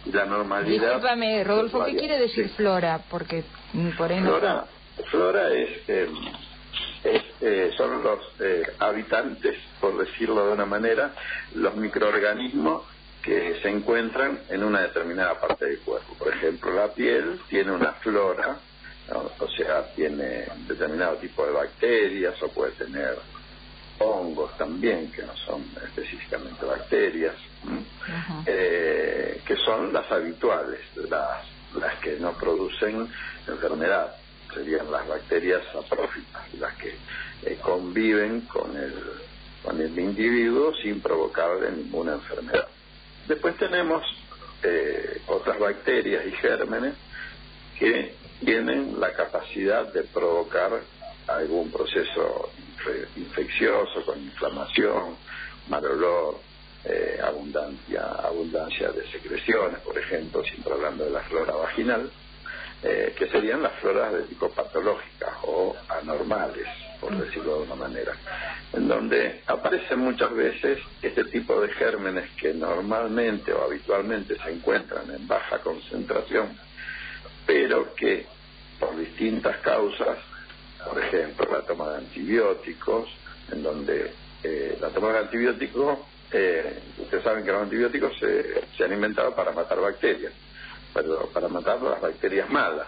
[0.05, 0.93] Y la normalidad...
[0.93, 3.01] Discúlpame, Rodolfo, ¿qué quiere decir flora?
[3.09, 4.30] Porque mm, por ahí no...
[4.30, 4.65] Flora,
[5.09, 6.07] flora es, eh,
[7.03, 11.13] es, eh, son los eh, habitantes, por decirlo de una manera,
[11.55, 12.84] los microorganismos
[13.26, 16.13] que se encuentran en una determinada parte del cuerpo.
[16.13, 18.59] Por ejemplo, la piel tiene una flora,
[19.09, 19.32] ¿no?
[19.39, 23.17] o sea, tiene determinado tipo de bacterias o puede tener
[23.97, 27.34] hongos también, que no son específicamente bacterias,
[28.45, 31.45] eh, que son las habituales, las,
[31.76, 33.09] las que no producen
[33.47, 34.15] enfermedad,
[34.53, 36.93] serían las bacterias saprófitas, las que
[37.43, 38.93] eh, conviven con el,
[39.63, 42.67] con el individuo sin provocarle ninguna enfermedad.
[43.28, 44.03] Después tenemos
[44.63, 46.93] eh, otras bacterias y gérmenes
[47.80, 50.82] que tienen la capacidad de provocar
[51.28, 55.17] algún proceso infe- infeccioso con inflamación,
[55.69, 56.39] mal olor,
[56.84, 62.11] eh, abundancia, abundancia de secreciones, por ejemplo, siempre hablando de la flora vaginal,
[62.84, 66.67] eh, que serían las floras de patológicas o anormales,
[67.00, 68.14] por decirlo de una manera,
[68.74, 75.10] en donde aparecen muchas veces este tipo de gérmenes que normalmente o habitualmente se encuentran
[75.12, 76.58] en baja concentración,
[77.46, 78.26] pero que
[78.80, 80.18] por distintas causas,
[80.86, 83.10] por ejemplo, la toma de antibióticos,
[83.52, 84.12] en donde
[84.43, 86.00] eh, la toma de antibióticos,
[86.32, 90.34] eh, ustedes saben que los antibióticos se, se han inventado para matar bacterias,
[90.93, 92.88] pero para matar las bacterias malas.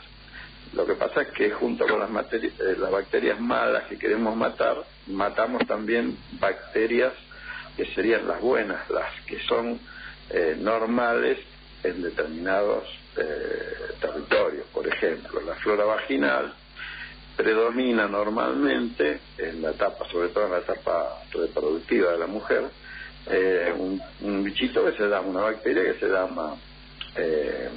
[0.73, 4.35] Lo que pasa es que junto con las, materi- eh, las bacterias malas que queremos
[4.35, 7.13] matar, matamos también bacterias
[7.75, 9.79] que serían las buenas, las que son
[10.29, 11.37] eh, normales
[11.83, 12.83] en determinados
[13.17, 14.65] eh, territorios.
[14.73, 16.53] Por ejemplo, la flora vaginal
[17.35, 22.63] predomina normalmente en la etapa, sobre todo en la etapa reproductiva de la mujer,
[23.29, 26.55] eh, un, un bichito que se llama, una bacteria que se llama
[27.15, 27.69] eh,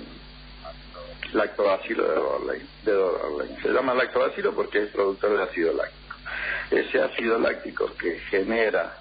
[1.35, 3.57] lactobacilo de Dorley, de Dorley.
[3.62, 6.16] Se llama lactobacilo porque es productor de ácido láctico.
[6.70, 8.97] Ese ácido láctico que genera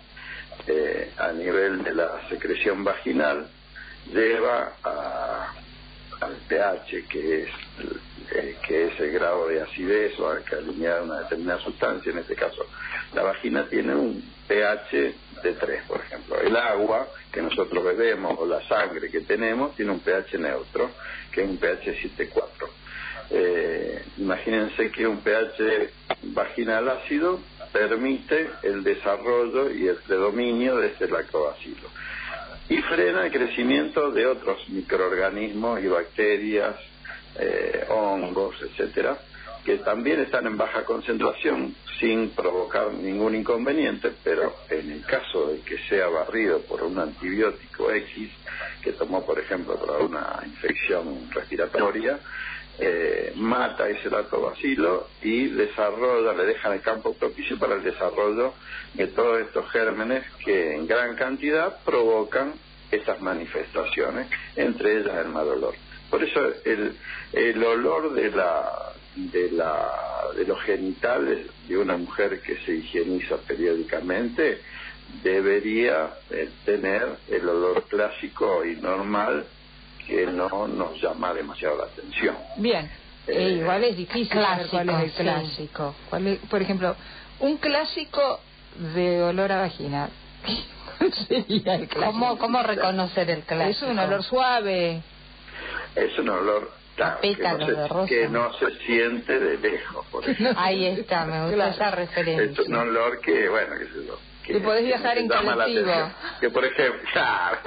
[0.68, 3.48] eh, a nivel de la secreción vaginal
[4.12, 5.54] lleva a,
[6.22, 7.50] al pH, que es
[8.32, 12.36] eh, que es el grado de acidez o alcalinidad de una determinada sustancia, en este
[12.36, 12.66] caso
[13.14, 16.40] la vagina tiene un pH de 3, por ejemplo.
[16.40, 20.92] El agua que nosotros bebemos o la sangre que tenemos tiene un pH neutro,
[21.32, 22.44] que es un pH 7,4.
[23.32, 25.90] Eh, imagínense que un pH
[26.24, 27.40] vaginal ácido
[27.72, 31.90] permite el desarrollo y el predominio de este lactobacilo
[32.70, 36.76] y frena el crecimiento de otros microorganismos y bacterias,
[37.40, 39.18] eh, hongos, etcétera,
[39.66, 45.60] que también están en baja concentración sin provocar ningún inconveniente, pero en el caso de
[45.62, 48.30] que sea barrido por un antibiótico X,
[48.84, 52.20] que tomó por ejemplo para una infección respiratoria,
[52.80, 58.54] eh, mata ese lactobacilo y desarrolla, le deja el campo propicio para el desarrollo
[58.94, 62.54] de todos estos gérmenes que en gran cantidad provocan
[62.92, 65.76] esas manifestaciones, entre ellas el mal olor.
[66.10, 66.96] Por eso el,
[67.34, 73.38] el olor de la de la de los genitales de una mujer que se higieniza
[73.38, 74.62] periódicamente
[75.24, 79.46] debería eh, tener el olor clásico y normal
[80.10, 82.36] que no nos llama demasiado la atención.
[82.58, 82.90] Bien,
[83.28, 85.22] Eh, Eh, igual es difícil saber clásico, cuál es el sí.
[85.24, 85.96] clásico.
[86.10, 86.96] ¿Cuál es- por ejemplo,
[87.42, 88.40] un clásico
[88.96, 90.10] de olor a vagina.
[90.98, 92.06] ¿Cuál sería el clásico?
[92.12, 93.86] ¿Cómo, ¿Cómo reconocer el clásico?
[93.86, 95.04] Es un olor suave.
[95.96, 98.08] Es un olor claro, que, pétalos no de se, rosa.
[98.08, 100.24] que no se siente de lejos, por.
[100.58, 101.72] Ahí está, me gusta Claro.
[101.72, 102.64] esa Es referencia.
[102.68, 104.18] un olor que, bueno, qué sé yo.
[104.50, 106.12] Que, Y podés viajar que en colectivo.
[106.40, 107.60] Que, por ejemplo, claro,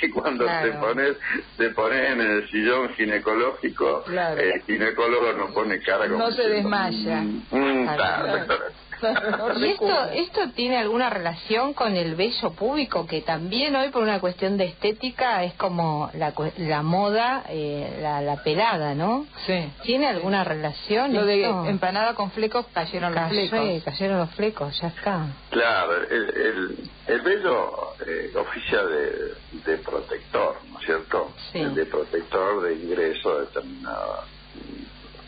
[0.00, 0.70] que cuando Claro.
[0.72, 1.16] te pones
[1.56, 4.40] te pones en el sillón ginecológico, Claro.
[4.40, 7.20] el ginecólogo no pone cara como No se diciendo, desmaya.
[7.20, 8.54] "Mm, Claro.
[9.00, 9.58] claro, claro".
[9.58, 14.20] ¿Y esto, esto tiene alguna relación con el vello púbico que también hoy por una
[14.20, 19.26] cuestión de estética es como la, la moda, eh, la, la pelada, ¿no?
[19.46, 19.70] Sí.
[19.82, 21.12] ¿Tiene alguna relación?
[21.14, 21.66] Lo de esto?
[21.66, 23.82] empanada con flecos cayeron los Cayó, flecos.
[23.84, 25.26] cayeron los flecos, ya está.
[25.50, 29.34] Claro, el, el, el vello eh, oficia de,
[29.66, 31.30] de protector, ¿no es cierto?
[31.52, 31.64] Sí.
[31.64, 34.24] De protector de ingreso determinada.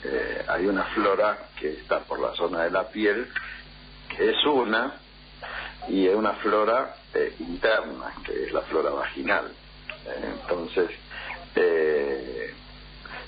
[0.05, 3.27] Eh, hay una flora que está por la zona de la piel,
[4.19, 5.01] es una,
[5.89, 9.53] y es una flora eh, interna, que es la flora vaginal.
[10.07, 10.91] Eh, entonces,
[11.55, 12.55] eh,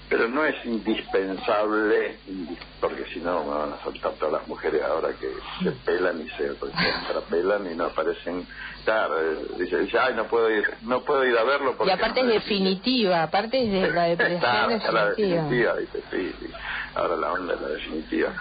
[0.09, 4.83] pero no es indispensable, indi- porque si no me van a saltar todas las mujeres
[4.83, 5.29] ahora que
[5.65, 8.47] se pelan y se contrapelan y no aparecen.
[8.85, 9.15] Claro,
[9.59, 12.27] dice, dice, ay, no puedo ir, no puedo ir a verlo porque Y aparte es
[12.27, 15.43] no definitiva, aparte es de la depresión Claro, está la definitiva.
[15.43, 16.53] definitiva, dice, sí, sí.
[16.95, 18.35] Ahora la onda es la definitiva.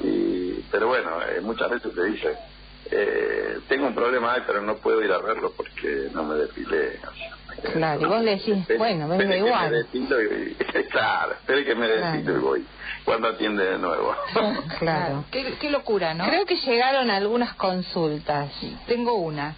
[0.00, 2.34] Y, pero bueno, eh, muchas veces te dicen,
[2.90, 6.98] eh, tengo un problema, ay, pero no puedo ir a verlo porque no me depilé.
[7.72, 9.70] Claro, y vos le decís, bueno, que igual.
[9.70, 9.78] me
[10.22, 10.54] y,
[10.90, 12.18] claro, espere que me Claro.
[12.38, 12.66] y voy.
[13.04, 14.14] Cuando atiende de nuevo.
[14.78, 15.24] Claro.
[15.30, 16.24] Qué, qué locura, ¿no?
[16.26, 18.50] Creo que llegaron algunas consultas.
[18.86, 19.54] Tengo una.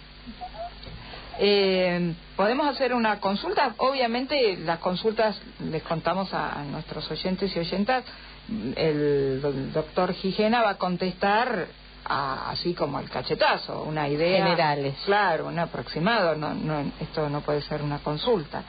[1.37, 3.73] Eh, ¿Podemos hacer una consulta?
[3.77, 5.39] Obviamente las consultas
[5.69, 8.03] les contamos a, a nuestros oyentes y oyentas.
[8.75, 11.67] El do- doctor Gijena va a contestar
[12.05, 14.43] a- así como el cachetazo, una idea.
[14.43, 14.95] Generales.
[15.05, 16.35] Claro, un aproximado.
[16.35, 18.63] No, no, esto no puede ser una consulta.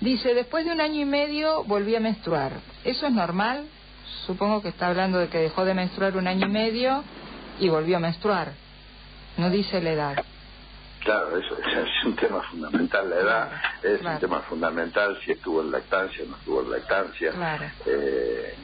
[0.00, 2.52] Dice, después de un año y medio volví a menstruar.
[2.84, 3.66] ¿Eso es normal?
[4.26, 7.02] Supongo que está hablando de que dejó de menstruar un año y medio
[7.60, 8.52] y volvió a menstruar.
[9.36, 10.24] No dice la edad.
[11.00, 13.08] Claro, eso, eso es un tema fundamental.
[13.10, 14.16] La edad es claro.
[14.16, 17.30] un tema fundamental, si estuvo en lactancia o no estuvo en lactancia.
[17.32, 17.64] Claro.
[17.86, 18.54] Eh,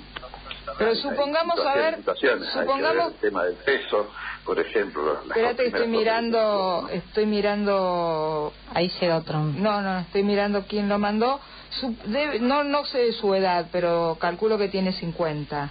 [0.79, 4.09] Pero supongamos, a ver, que supongamos- el tema del peso,
[4.45, 5.21] por ejemplo.
[5.25, 9.39] Espérate, que estoy mirando, estoy mirando, Ahí llega otro.
[9.39, 11.41] no, no, estoy mirando quién lo mandó.
[11.71, 15.71] Su- debe- no, no sé su edad, pero calculo que tiene 50.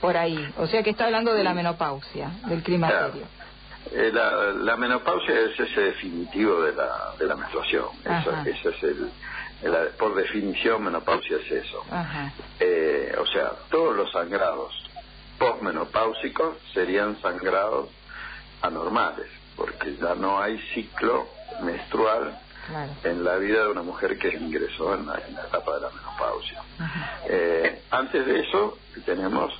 [0.00, 0.52] Por ahí.
[0.58, 3.26] O sea que está hablando de la menopausia, del climaterio.
[3.92, 7.86] Eh, la, la menopausia es ese definitivo de la, de la menstruación.
[8.04, 9.10] Eso, ese es el,
[9.62, 11.84] el- por definición, menopausia es eso.
[11.90, 12.32] Ajá.
[12.60, 14.72] Eh, o sea, todos los sangrados
[15.38, 17.88] postmenopáusicos serían sangrados
[18.60, 21.26] anormales, porque ya no hay ciclo
[21.62, 22.92] menstrual Claro.
[23.02, 25.90] en la vida de una mujer que ingresó en la, en la etapa de la
[25.90, 26.62] menopausia.
[27.28, 29.52] Eh, antes de eso tenemos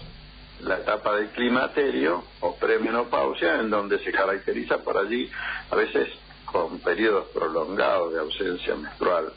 [0.60, 5.28] la etapa del climaterio o premenopausia, en donde se caracteriza por allí
[5.70, 6.10] a veces
[6.46, 9.32] con periodos prolongados de ausencia menstrual,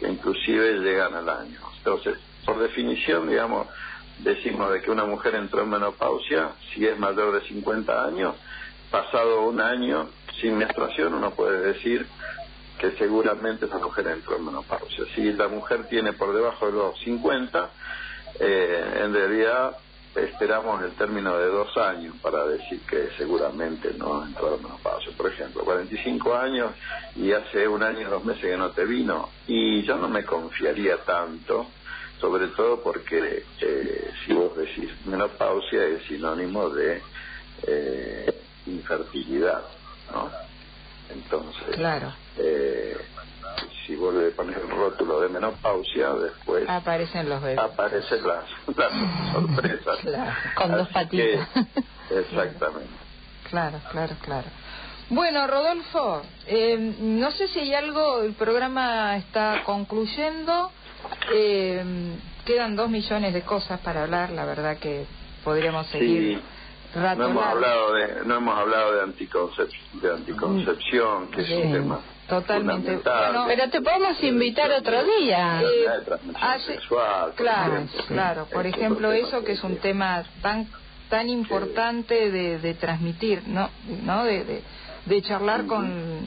[0.00, 1.60] que inclusive llegan al año.
[1.78, 3.68] Entonces, por definición, digamos,
[4.18, 8.34] decimos de que una mujer entró en menopausia si es mayor de 50 años,
[8.90, 10.08] pasado un año
[10.40, 12.06] sin menstruación, uno puede decir
[12.78, 15.04] que seguramente esa mujer entró en menopausia.
[15.14, 17.70] Si la mujer tiene por debajo de los 50,
[18.40, 19.76] eh, en realidad
[20.14, 25.12] esperamos el término de dos años para decir que seguramente no entró en menopausia.
[25.16, 26.72] Por ejemplo, 45 años
[27.16, 30.24] y hace un año y dos meses que no te vino, y yo no me
[30.24, 31.66] confiaría tanto,
[32.20, 37.00] sobre todo porque eh, si vos decís menopausia es sinónimo de
[37.66, 38.34] eh,
[38.66, 39.62] infertilidad,
[40.12, 40.30] ¿no?
[41.10, 42.12] Entonces, Claro.
[42.38, 42.96] eh,
[43.86, 47.58] si vos le pones el rótulo de menopausia, después Aparecen los bebés.
[47.58, 48.44] aparecen las,
[48.76, 49.98] las sorpresas.
[50.02, 50.32] Claro.
[50.54, 51.48] Con dos patitas.
[51.54, 51.70] que,
[52.20, 52.90] exactamente.
[53.50, 54.46] Claro, claro, claro.
[55.10, 60.70] Bueno, Rodolfo, eh, no sé si hay algo, el programa está concluyendo,
[61.34, 61.82] eh,
[62.44, 65.06] quedan dos millones de cosas para hablar, la verdad que
[65.42, 66.42] podríamos seguir Sí.
[66.94, 67.56] rato No hemos largo.
[67.56, 72.00] hablado de no hemos hablado de, anticoncep- de anticoncepción, que es un tema
[72.30, 72.96] totalmente.
[72.96, 75.60] Bueno, Pero te podemos invitar otro día.
[75.62, 75.86] Eh,
[76.40, 78.46] hace- sexual, Claro, claro.
[78.52, 80.66] Por Es ejemplo, eso que es un tema tan
[81.10, 83.68] tan importante de, de transmitir, ¿no?
[84.04, 84.22] ¿No?
[84.24, 84.62] De, de,
[85.06, 86.24] de charlar con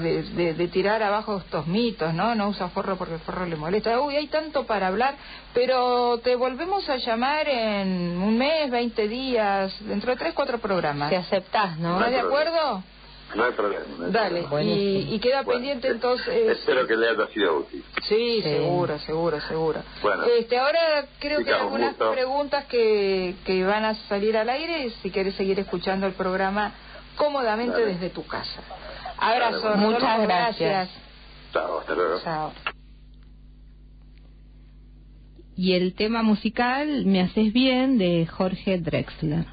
[0.00, 2.34] de, de, de tirar abajo estos mitos, ¿no?
[2.34, 3.98] No usa forro porque el forro le molesta.
[4.00, 5.14] Uy, hay tanto para hablar,
[5.54, 11.08] pero te volvemos a llamar en un mes, 20 días, dentro de tres, cuatro programas.
[11.08, 11.96] Si aceptás, ¿no?
[11.96, 12.84] ¿Estás de acuerdo?
[13.34, 13.84] No hay problema.
[13.98, 14.70] no hay Dale, problema.
[14.70, 16.58] y, y queda Bueno, pendiente eh, entonces...
[16.58, 17.84] Espero que le haya sido útil.
[18.08, 19.82] Sí, seguro, seguro, seguro.
[20.02, 20.24] Bueno.
[20.24, 22.12] Este, ahora creo que hay un algunas gusto.
[22.12, 26.72] preguntas que, que van a salir al aire si quieres seguir escuchando el programa
[27.16, 27.92] cómodamente Dale.
[27.94, 28.62] desde tu casa.
[29.18, 30.90] Abrazo, Dale, Rodolfo, Muchas gracias.
[31.52, 32.20] Chao, hasta luego.
[32.22, 32.52] Chao.
[35.56, 39.44] Y el tema musical Me haces bien de Jorge Drexler.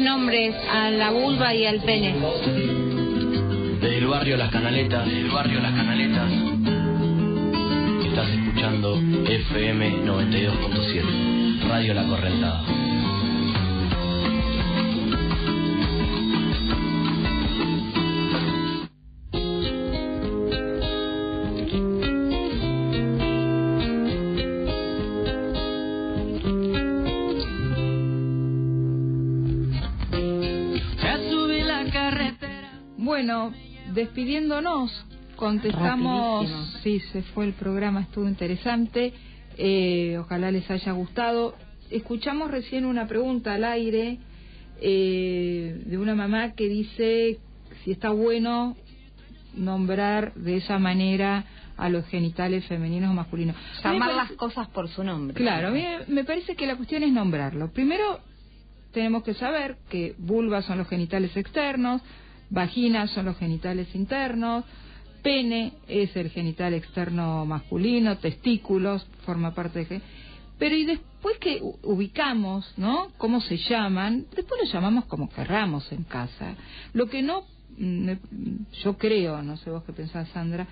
[0.00, 2.14] Nombres a la vulva y al pene.
[3.80, 6.30] Del barrio Las Canaletas, del barrio Las Canaletas.
[8.06, 12.81] Estás escuchando FM 92.7, Radio La Correntada.
[34.12, 35.06] Despidiéndonos,
[35.36, 36.44] contestamos.
[36.50, 36.80] Rapidísimo.
[36.82, 39.14] Sí, se fue el programa, estuvo interesante.
[39.56, 41.54] Eh, ojalá les haya gustado.
[41.90, 44.18] Escuchamos recién una pregunta al aire
[44.82, 47.38] eh, de una mamá que dice
[47.82, 48.76] si está bueno
[49.54, 51.46] nombrar de esa manera
[51.78, 53.56] a los genitales femeninos o masculinos.
[53.82, 55.34] Llamar las cosas por su nombre.
[55.34, 57.72] Claro, a mí me parece que la cuestión es nombrarlo.
[57.72, 58.20] Primero,
[58.92, 62.02] tenemos que saber que vulvas son los genitales externos,
[62.52, 64.64] vaginas son los genitales internos,
[65.22, 70.00] pene es el genital externo masculino, testículos forma parte de...
[70.58, 73.08] Pero y después que ubicamos, ¿no?
[73.18, 74.26] ¿Cómo se llaman?
[74.36, 76.54] Después lo llamamos como querramos en casa.
[76.92, 77.44] Lo que no,
[77.78, 78.10] mm,
[78.84, 80.68] yo creo, no sé vos qué pensás, Sandra,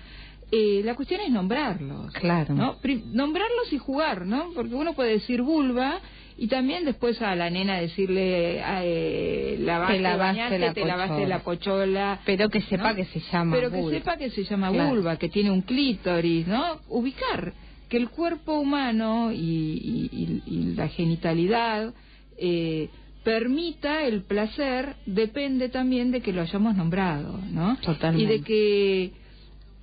[0.51, 2.13] eh, la cuestión es nombrarlos.
[2.13, 2.53] Claro.
[2.53, 2.77] ¿no?
[3.11, 4.51] Nombrarlos y jugar, ¿no?
[4.53, 5.99] Porque uno puede decir vulva
[6.43, 11.27] y también después a la nena decirle eh, lavaste, Te lavaste bañaste, la te lavaste
[11.27, 12.19] la pochola.
[12.25, 12.95] Pero que sepa ¿no?
[12.95, 14.89] que se llama Pero que sepa que se llama Claro.
[14.89, 16.79] vulva, que tiene un clítoris, ¿no?
[16.89, 17.53] Ubicar
[17.89, 21.93] que el cuerpo humano y, y- y- y la genitalidad
[22.39, 22.89] eh,
[23.23, 27.77] permita el placer depende también de que lo hayamos nombrado, ¿no?
[27.81, 28.23] Totalmente.
[28.33, 29.11] Y de que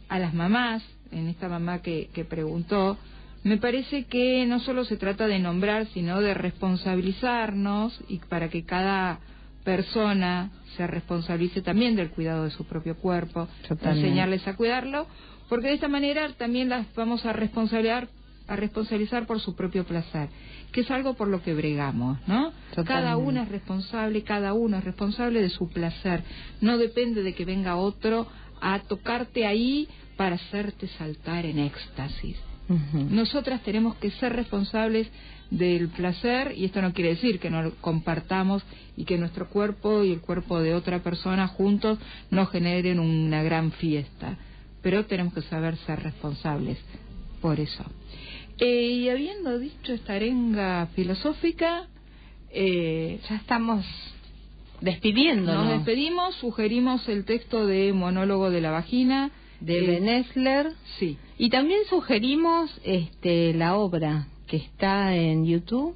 [0.09, 0.83] a las mamás,
[1.13, 2.99] en esta mamá que, que preguntó,
[3.45, 8.65] me parece que no solo se trata de nombrar, sino de responsabilizarnos y para que
[8.65, 9.21] cada
[9.65, 15.07] persona se responsabilice también del cuidado de su propio cuerpo, enseñarles a cuidarlo,
[15.49, 18.09] porque de esta manera también las vamos a responsabilizar
[18.49, 20.31] a responsabilizar por su propio placer,
[20.73, 22.51] que es algo por lo que bregamos, ¿no?
[22.87, 26.25] Cada uno es responsable, cada uno es responsable de su placer.
[26.63, 28.27] No depende de que venga otro
[28.63, 29.87] a tocarte ahí
[30.17, 32.37] para hacerte saltar en éxtasis.
[33.11, 35.09] Nosotras tenemos que ser responsables
[35.51, 38.63] del placer y esto no quiere decir que no lo compartamos
[38.97, 41.99] y que nuestro cuerpo y el cuerpo de otra persona juntos
[42.31, 44.37] no generen una gran fiesta,
[44.83, 46.79] pero tenemos que saber ser responsables
[47.41, 47.85] por eso.
[48.59, 51.87] Eh, y habiendo dicho esta arenga filosófica,
[52.51, 53.85] eh, Ya estamos
[54.81, 55.65] despidiéndonos.
[55.65, 59.31] nos despedimos, sugerimos el texto de Monólogo de la Vagina
[59.61, 60.73] de Ben Esler.
[60.99, 61.19] Sí.
[61.37, 65.95] Y también sugerimos este, la obra que está en YouTube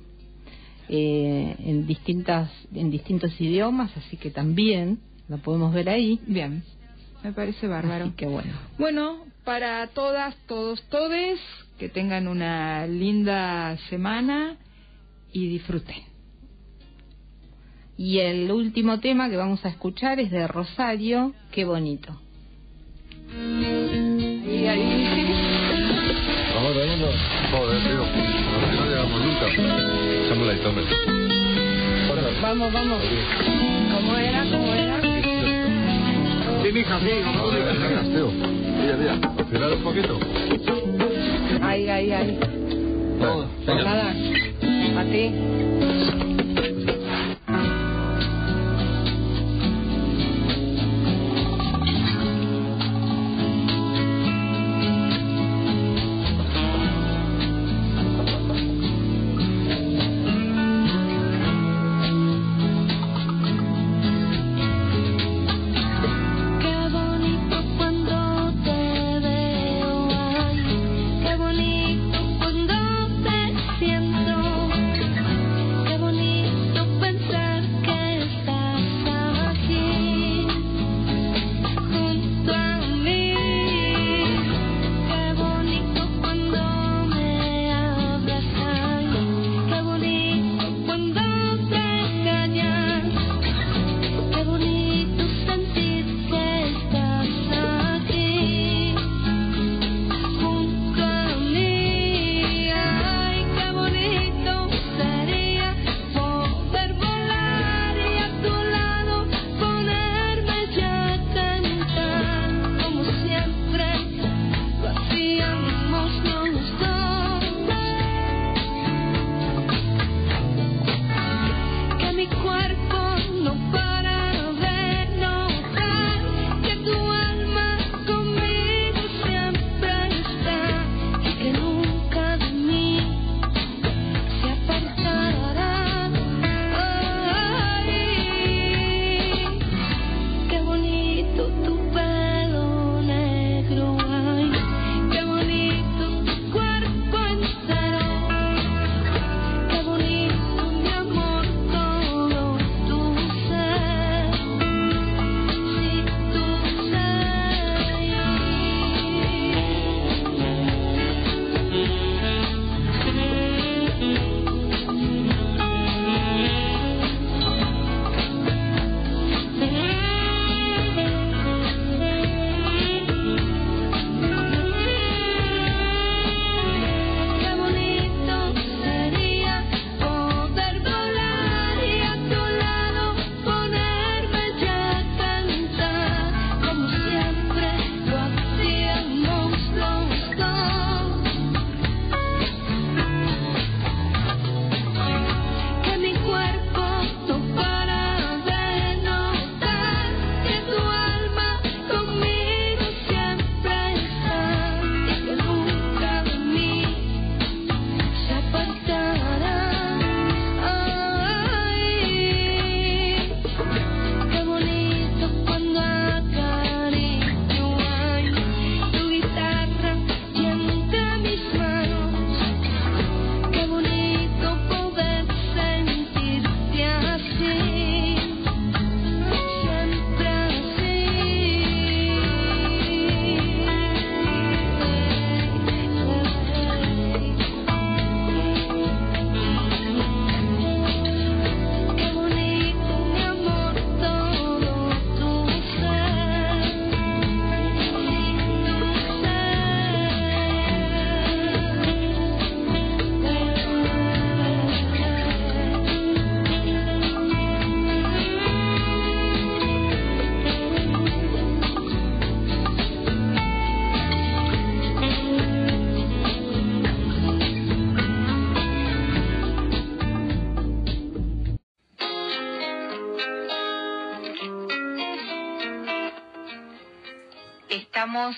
[0.89, 4.99] eh, en distintas en distintos idiomas, así que también
[5.29, 6.21] la podemos ver ahí.
[6.27, 6.63] Bien,
[7.23, 8.07] me parece bárbaro.
[8.07, 8.53] Así que bueno.
[8.79, 11.41] Bueno, para todas, todos, todes,
[11.79, 14.57] que tengan una linda semana
[15.33, 16.03] y disfruten.
[17.97, 22.21] Y el último tema que vamos a escuchar es de Rosario, qué bonito.
[23.35, 25.27] Y ahí.
[26.55, 27.09] Vamos ganando.
[27.51, 28.05] Joder, tío.
[28.77, 29.47] No, llegamos nunca.
[30.27, 30.83] Echámosla ahí, tome.
[32.43, 32.99] Vamos, vamos.
[33.95, 34.43] ¿Cómo era?
[34.51, 35.01] ¿Cómo era?
[36.63, 37.07] Sí, mija, sí.
[37.81, 38.31] Vengas, tío.
[38.31, 39.15] Mira, mira.
[39.41, 40.19] Afilar un poquito.
[41.63, 42.39] Ay, ay, ay.
[43.21, 43.47] Todo.
[43.65, 45.31] Pues nada, a ti.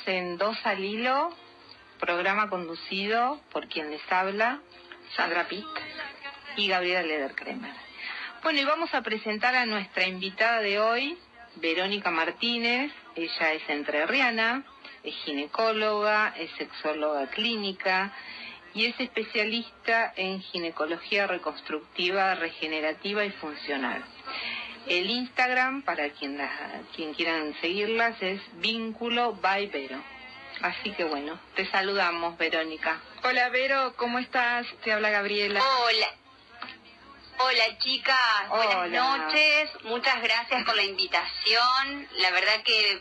[0.06, 1.28] En Dos al Hilo,
[2.00, 4.60] programa conducido por quien les habla,
[5.14, 5.66] Sandra Pitt
[6.56, 7.70] y Gabriela Lederkremer.
[8.42, 11.18] Bueno, y vamos a presentar a nuestra invitada de hoy,
[11.56, 12.92] Verónica Martínez.
[13.14, 14.64] Ella es entrerriana,
[15.02, 18.10] es ginecóloga, es sexóloga clínica
[18.72, 24.02] y es especialista en ginecología reconstructiva, regenerativa y funcional.
[24.86, 30.02] El Instagram, para quien, la- quien quieran seguirlas, es vínculo by Vero.
[30.60, 33.00] Así que bueno, te saludamos, Verónica.
[33.24, 34.66] Hola Vero, ¿cómo estás?
[34.84, 35.60] Te habla Gabriela.
[35.80, 36.06] Hola.
[37.36, 39.16] Hola chicas, buenas Hola.
[39.18, 42.08] noches, muchas gracias por la invitación.
[42.18, 43.00] La verdad que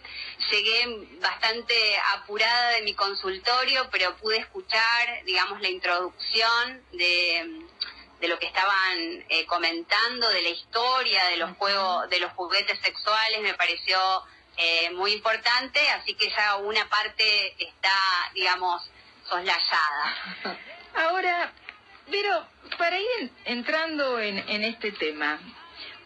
[0.49, 1.75] llegué bastante
[2.15, 7.61] apurada de mi consultorio, pero pude escuchar, digamos, la introducción de,
[8.23, 8.97] de lo que estaban
[9.27, 13.99] eh, comentando, de la historia, de los juegos, de los juguetes sexuales, me pareció
[14.55, 17.91] eh, muy importante, así que ya una parte está,
[18.33, 18.81] digamos,
[19.27, 20.15] soslayada.
[20.95, 21.51] Ahora,
[22.07, 22.47] Vero,
[22.77, 25.37] para ir en- entrando en, en este tema,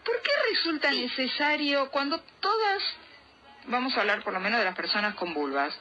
[0.04, 2.82] ¿por qué resulta necesario cuando todas,
[3.66, 5.72] vamos a hablar por lo menos de las personas con vulvas,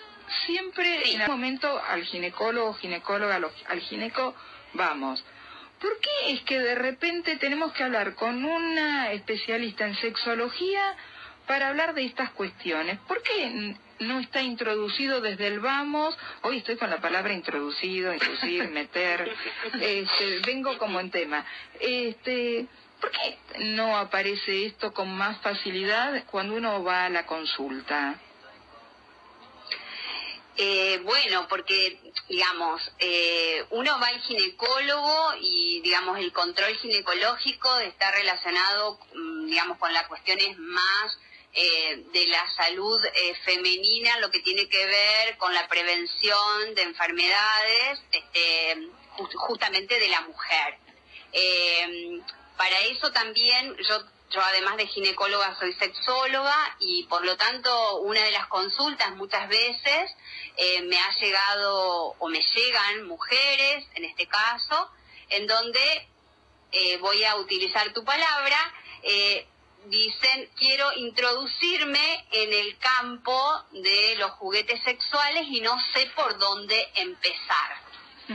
[0.44, 4.34] siempre en algún momento al ginecólogo, ginecóloga, lo- al gineco,
[4.74, 5.24] vamos?
[5.80, 10.94] ¿Por qué es que de repente tenemos que hablar con una especialista en sexología
[11.46, 12.98] para hablar de estas cuestiones?
[13.00, 16.16] ¿Por qué no está introducido desde el vamos?
[16.42, 19.30] Hoy estoy con la palabra introducido, introducir, meter.
[19.80, 21.44] Este, vengo como en tema.
[21.78, 22.66] Este,
[23.00, 23.38] ¿Por qué
[23.74, 28.18] no aparece esto con más facilidad cuando uno va a la consulta?
[30.58, 38.10] Eh, bueno, porque, digamos, eh, uno va al ginecólogo y, digamos, el control ginecológico está
[38.12, 41.18] relacionado, mm, digamos, con las cuestiones más
[41.58, 43.00] eh, de la salud
[43.44, 48.76] femenina, lo que tiene que ver con la prevención de enfermedades, este,
[49.16, 50.78] ju- justamente de la mujer.
[52.56, 58.22] Para eso también yo yo además de ginecóloga soy sexóloga y por lo tanto una
[58.22, 60.10] de las consultas muchas veces
[60.56, 64.90] eh, me ha llegado o me llegan mujeres en este caso
[65.28, 66.08] en donde
[66.72, 68.56] eh, voy a utilizar tu palabra
[69.02, 69.46] eh,
[69.88, 76.88] dicen quiero introducirme en el campo de los juguetes sexuales y no sé por dónde
[76.96, 77.86] empezar.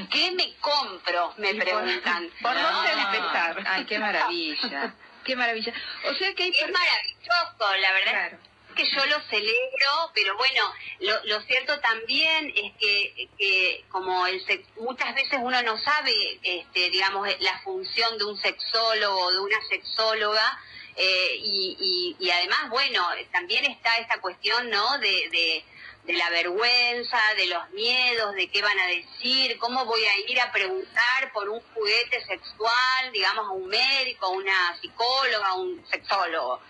[0.09, 1.33] ¿Qué me compro?
[1.37, 2.29] Me preguntan.
[2.41, 3.63] ¿Por dónde empezar?
[3.67, 4.95] Ay, qué maravilla.
[5.23, 5.73] Qué maravilla.
[6.05, 8.39] O sea que hay es maravilloso, la verdad.
[8.75, 14.43] Que yo lo celebro, pero bueno, lo, lo cierto también es que, que como el
[14.45, 19.39] sex- muchas veces uno no sabe, este, digamos, la función de un sexólogo o de
[19.39, 20.57] una sexóloga,
[20.95, 24.97] eh, y, y, y además, bueno, también está esta cuestión, ¿no?
[24.99, 25.63] De, de,
[26.05, 30.39] de la vergüenza, de los miedos, de qué van a decir, cómo voy a ir
[30.39, 35.85] a preguntar por un juguete sexual, digamos, a un médico, a una psicóloga, a un
[35.87, 36.61] sexólogo.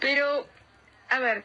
[0.00, 0.46] Pero,
[1.08, 1.44] a ver,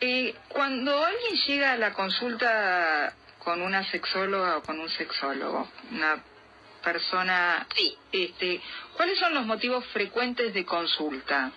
[0.00, 6.22] eh, cuando alguien llega a la consulta con una sexóloga o con un sexólogo, una
[6.82, 7.66] persona,
[8.10, 8.60] este,
[8.96, 11.52] ¿cuáles son los motivos frecuentes de consulta?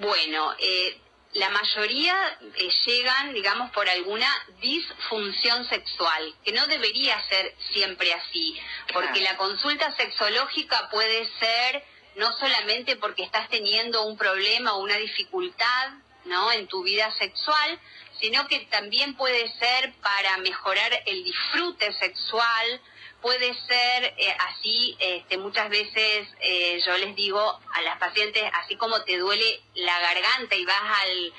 [0.00, 0.98] Bueno, eh,
[1.32, 4.28] la mayoría eh, llegan, digamos, por alguna
[4.60, 8.58] disfunción sexual, que no debería ser siempre así,
[8.92, 11.84] porque la consulta sexológica puede ser
[12.16, 15.90] no solamente porque estás teniendo un problema o una dificultad,
[16.24, 16.50] ¿no?
[16.50, 17.78] En tu vida sexual,
[18.20, 22.80] sino que también puede ser para mejorar el disfrute sexual,
[23.20, 27.40] puede ser eh, así, este, muchas veces eh, yo les digo
[27.72, 31.32] a las pacientes, así como te duele la garganta y vas al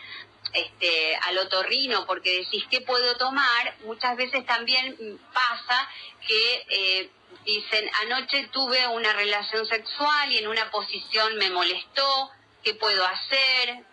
[0.53, 5.89] este otorrino porque decís qué puedo tomar, muchas veces también pasa
[6.27, 7.09] que eh,
[7.45, 12.31] dicen anoche tuve una relación sexual y en una posición me molestó,
[12.63, 13.85] ¿qué puedo hacer?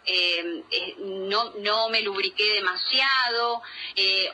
[0.99, 3.63] No, no me lubriqué demasiado.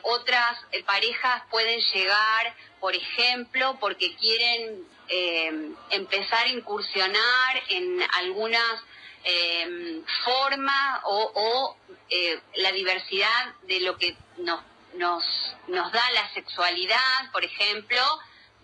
[0.01, 2.55] Otras parejas pueden llegar,
[2.85, 8.79] por ejemplo, porque quieren eh, empezar a incursionar en algunas
[9.23, 11.77] eh, formas o, o,
[12.11, 14.61] eh, la diversidad de lo que nos,
[14.93, 15.23] nos,
[15.67, 17.99] nos da la sexualidad, por ejemplo,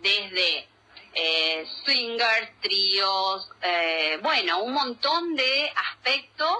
[0.03, 0.67] desde
[1.15, 6.57] eh, swingers, tríos, eh, bueno, un montón de aspectos,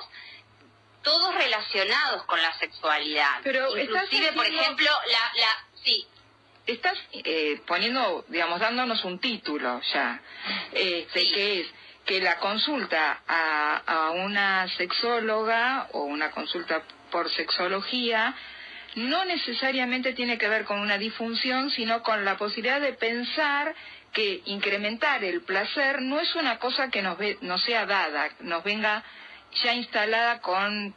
[1.04, 3.42] todos relacionados con la sexualidad.
[3.44, 6.08] Pero Inclusive, por ejemplo, la, la, sí,
[6.72, 10.22] Estás eh, poniendo, digamos, dándonos un título ya,
[10.72, 11.68] este, que es
[12.06, 16.82] que la consulta a, a una sexóloga o una consulta
[17.12, 18.34] por sexología
[18.96, 23.76] no necesariamente tiene que ver con una disfunción, sino con la posibilidad de pensar
[24.14, 28.64] que incrementar el placer no es una cosa que nos, ve, no sea dada, nos
[28.64, 29.04] venga
[29.64, 30.96] ya instalada con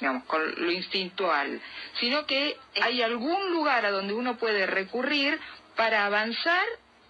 [0.00, 1.60] digamos, con lo instintual,
[2.00, 5.40] sino que hay algún lugar a donde uno puede recurrir
[5.74, 6.66] para avanzar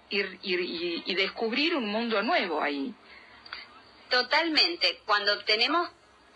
[0.08, 2.94] y, y, y descubrir un mundo nuevo ahí.
[4.10, 5.00] Totalmente.
[5.04, 5.90] Cuando tenemos,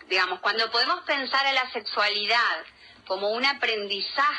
[0.09, 2.65] digamos, cuando podemos pensar a la sexualidad
[3.05, 4.35] como un aprendizaje,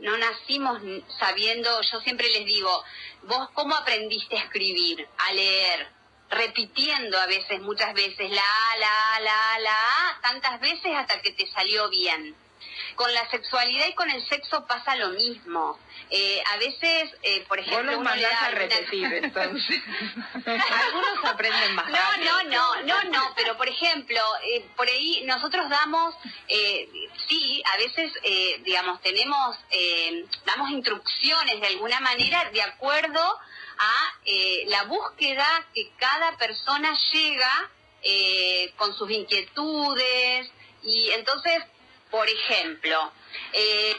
[0.00, 0.80] no nacimos
[1.18, 2.82] sabiendo, yo siempre les digo,
[3.22, 5.88] vos cómo aprendiste a escribir, a leer,
[6.32, 11.88] repitiendo a veces, muchas veces, la, la, la, la, tantas veces hasta que te salió
[11.90, 12.34] bien.
[12.94, 15.78] Con la sexualidad y con el sexo pasa lo mismo.
[16.10, 19.82] Eh, a veces, eh, por ejemplo, Vos los mandás a repetir, entonces.
[20.44, 21.88] Algunos aprenden más.
[21.88, 26.14] No, no, no, no, no, pero por ejemplo, eh, por ahí nosotros damos,
[26.48, 26.88] eh,
[27.28, 33.38] sí, a veces, eh, digamos, tenemos, eh, damos instrucciones de alguna manera de acuerdo
[33.84, 37.70] a eh, la búsqueda que cada persona llega
[38.02, 40.50] eh, con sus inquietudes
[40.82, 41.64] y entonces,
[42.10, 43.12] por ejemplo,
[43.52, 43.96] eh,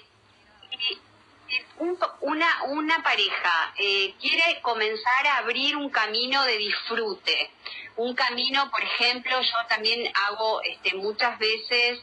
[1.79, 7.51] un- una, una pareja eh, quiere comenzar a abrir un camino de disfrute,
[7.97, 11.99] un camino, por ejemplo, yo también hago este, muchas veces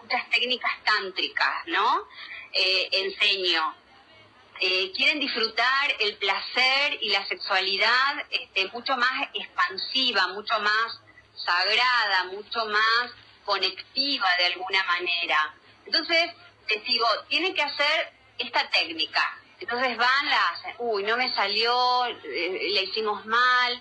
[0.00, 2.06] muchas técnicas tántricas, ¿no?
[2.52, 3.74] Enseño.
[4.60, 11.00] Eh, quieren disfrutar el placer y la sexualidad este, mucho más expansiva, mucho más
[11.34, 13.10] sagrada, mucho más
[13.44, 15.54] conectiva de alguna manera.
[15.84, 16.30] Entonces,
[16.68, 19.38] les digo, tienen que hacer esta técnica.
[19.58, 23.80] Entonces van, la hacen, uy, no me salió, eh, le hicimos mal,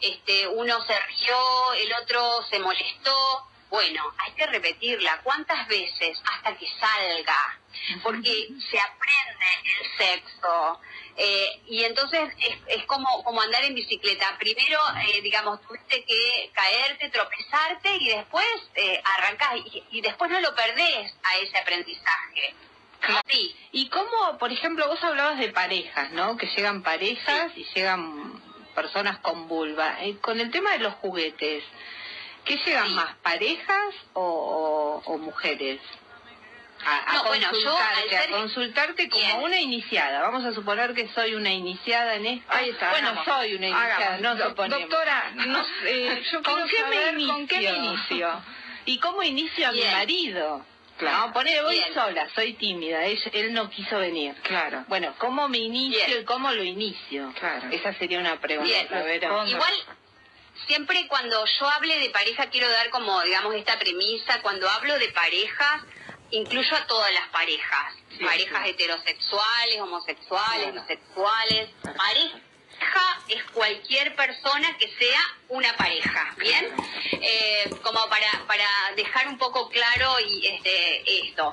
[0.00, 3.48] este, uno se rió, el otro se molestó.
[3.74, 5.20] Bueno, hay que repetirla.
[5.24, 6.16] ¿Cuántas veces?
[6.24, 7.58] Hasta que salga.
[8.04, 10.80] Porque se aprende el sexo.
[11.16, 14.38] Eh, y entonces es, es como, como andar en bicicleta.
[14.38, 14.78] Primero,
[15.08, 18.46] eh, digamos, tuviste que caerte, tropezarte y después
[18.76, 19.56] eh, arrancás.
[19.56, 22.54] Y, y después no lo perdés a ese aprendizaje.
[23.26, 23.56] Sí.
[23.72, 26.36] ¿Y cómo, por ejemplo, vos hablabas de parejas, ¿no?
[26.36, 28.40] Que llegan parejas y llegan
[28.76, 29.96] personas con vulva.
[30.04, 31.64] Eh, con el tema de los juguetes,
[32.44, 35.80] ¿qué llegan más, parejas o, o- o mujeres?
[36.86, 39.40] A, a No, bueno, yo, al consultarte, ser- a consultarte como Bien.
[39.42, 40.20] una iniciada.
[40.20, 42.52] Vamos a suponer que soy una iniciada en esto.
[42.52, 43.24] Ahí está, Bueno, hagamos.
[43.24, 44.20] soy una iniciada, Hagamos.
[44.20, 44.80] no Do- suponemos.
[44.90, 47.34] doctora, no sé, yo ¿Con qué saber me inicio?
[47.34, 48.42] con qué me inicio.
[48.86, 49.88] ¿Y cómo inicio a Bien.
[49.88, 50.66] mi marido?
[50.98, 51.26] Claro.
[51.28, 51.94] No, ponele, voy Bien.
[51.94, 54.34] sola, soy tímida, él, él no quiso venir.
[54.42, 54.84] Claro.
[54.88, 57.32] Bueno, ¿cómo me inicio y cómo lo inicio?
[57.40, 57.68] Claro.
[57.70, 58.70] Esa sería una pregunta.
[59.46, 59.74] Igual,
[60.66, 64.40] siempre cuando yo hable de pareja, quiero dar como, digamos, esta premisa.
[64.42, 65.82] Cuando hablo de parejas,
[66.30, 67.94] incluyo a todas las parejas.
[68.16, 68.70] Sí, parejas sí.
[68.70, 71.70] heterosexuales, homosexuales, bisexuales.
[72.78, 76.74] Pareja es cualquier persona que sea una pareja, ¿bien?
[77.12, 81.52] Eh, como para, para dejar un poco claro y este, esto.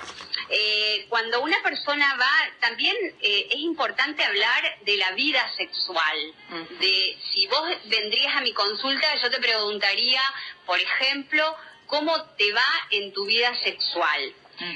[0.49, 6.34] Eh, cuando una persona va, también eh, es importante hablar de la vida sexual.
[6.80, 10.22] De si vos vendrías a mi consulta, yo te preguntaría,
[10.65, 11.56] por ejemplo,
[11.88, 14.34] cómo te va en tu vida sexual.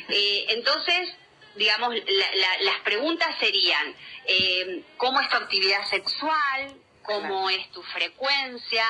[0.10, 1.10] Entonces,
[1.56, 3.96] digamos, la- la- las preguntas serían,
[4.28, 6.76] eh, ¿cómo es tu actividad sexual?
[7.04, 8.84] ¿Cómo es tu frecuencia?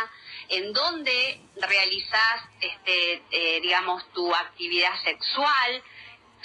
[0.50, 5.84] ¿En dónde realizás, este, eh, digamos, tu actividad sexual?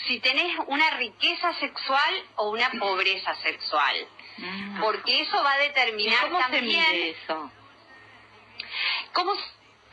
[0.09, 4.07] Si tenés una riqueza sexual o una pobreza sexual.
[4.81, 6.65] Porque eso va a ¿Y determinar cómo se también...
[6.93, 7.53] mide eso?
[9.13, 9.33] ¿Cómo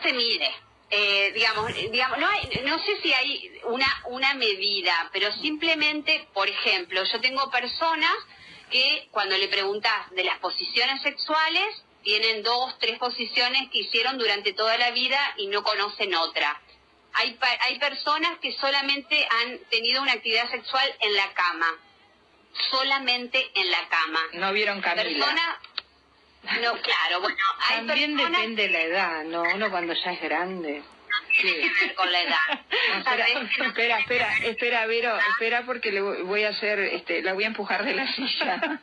[0.02, 0.54] se mide?
[0.89, 6.27] Eh, digamos, eh, digamos no, hay- no sé si hay una, una medida, pero simplemente,
[6.34, 8.14] por ejemplo, yo tengo personas
[8.72, 14.53] que cuando le preguntas de las posiciones sexuales, tienen dos, tres posiciones que hicieron durante
[14.53, 16.57] toda la vida y no conocen otra.
[17.14, 21.68] Hay, hay personas que solamente han tenido una actividad sexual en la cama,
[22.72, 24.19] solamente en la cama.
[24.34, 25.03] No vieron Camila.
[25.03, 25.57] Personas,
[26.61, 29.43] no, claro, bueno, hay También personas depende de la edad, ¿no?
[29.43, 30.84] Uno cuando ya es grande.
[31.43, 32.61] ver con la edad.
[32.97, 37.43] Espera, espera, espera, espera, Vero, espera porque le voy voy a hacer, este, la voy
[37.43, 38.80] a empujar de la silla.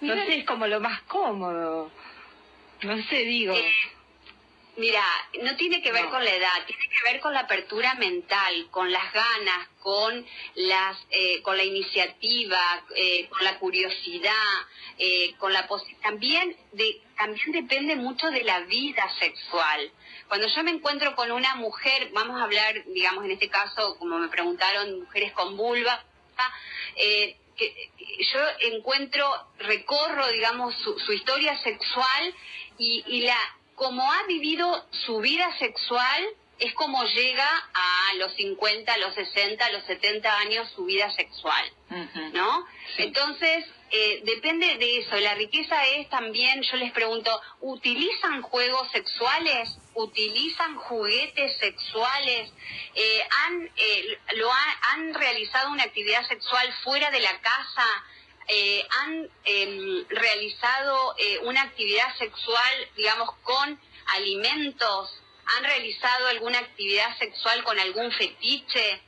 [0.00, 1.90] No sé, es como lo más cómodo.
[2.82, 3.54] No sé, digo.
[4.76, 5.04] Mira,
[5.42, 8.90] no tiene que ver con la edad, tiene que ver con la apertura mental, con
[8.90, 14.32] las ganas, con las, eh, con la iniciativa, eh, con la curiosidad,
[14.98, 19.90] eh, con la posi- también de, también depende mucho de la vida sexual.
[20.28, 24.18] Cuando yo me encuentro con una mujer, vamos a hablar, digamos en este caso, como
[24.18, 26.02] me preguntaron, mujeres con vulva,
[26.96, 28.40] eh, que que yo
[28.72, 29.28] encuentro,
[29.58, 32.34] recorro, digamos, su, su historia sexual
[32.78, 33.36] y, y la
[33.82, 36.22] como ha vivido su vida sexual
[36.60, 41.10] es como llega a los 50, a los 60, a los 70 años su vida
[41.10, 41.64] sexual,
[42.32, 42.64] ¿no?
[42.98, 45.16] Entonces, eh, depende de eso.
[45.16, 47.30] La riqueza es también, yo les pregunto,
[47.60, 49.68] ¿utilizan juegos sexuales?
[49.94, 52.52] ¿Utilizan juguetes sexuales?
[52.94, 57.86] Eh, ¿han, eh, lo ha- ¿Han realizado una actividad sexual fuera de la casa?
[58.48, 63.80] Eh, ¿Han em, realizado eh, una actividad sexual, digamos, con
[64.14, 65.18] alimentos?
[65.56, 69.00] ¿Han realizado alguna actividad sexual con algún fetiche?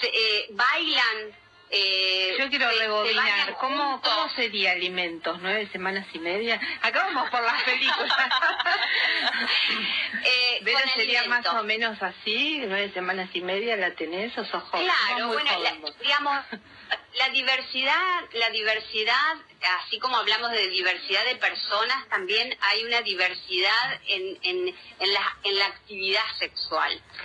[0.00, 1.36] Se- eh, ¿Bailan?
[1.74, 3.56] Eh, Yo quiero se- rebobinar.
[3.58, 4.00] ¿Cómo?
[4.02, 5.38] ¿Cómo sería alimentos?
[5.40, 6.60] ¿Nueve semanas y media?
[6.82, 8.16] Acá vamos por las películas.
[10.24, 11.52] Eh, Pero con sería alimentos.
[11.52, 14.86] más o menos así, nueve semanas y media la tenés o sos joven.
[14.86, 16.44] Claro, bueno, la- digamos,
[17.14, 19.36] la diversidad, la diversidad,
[19.84, 25.36] así como hablamos de diversidad de personas, también hay una diversidad en, en, en, la,
[25.44, 27.00] en la actividad sexual.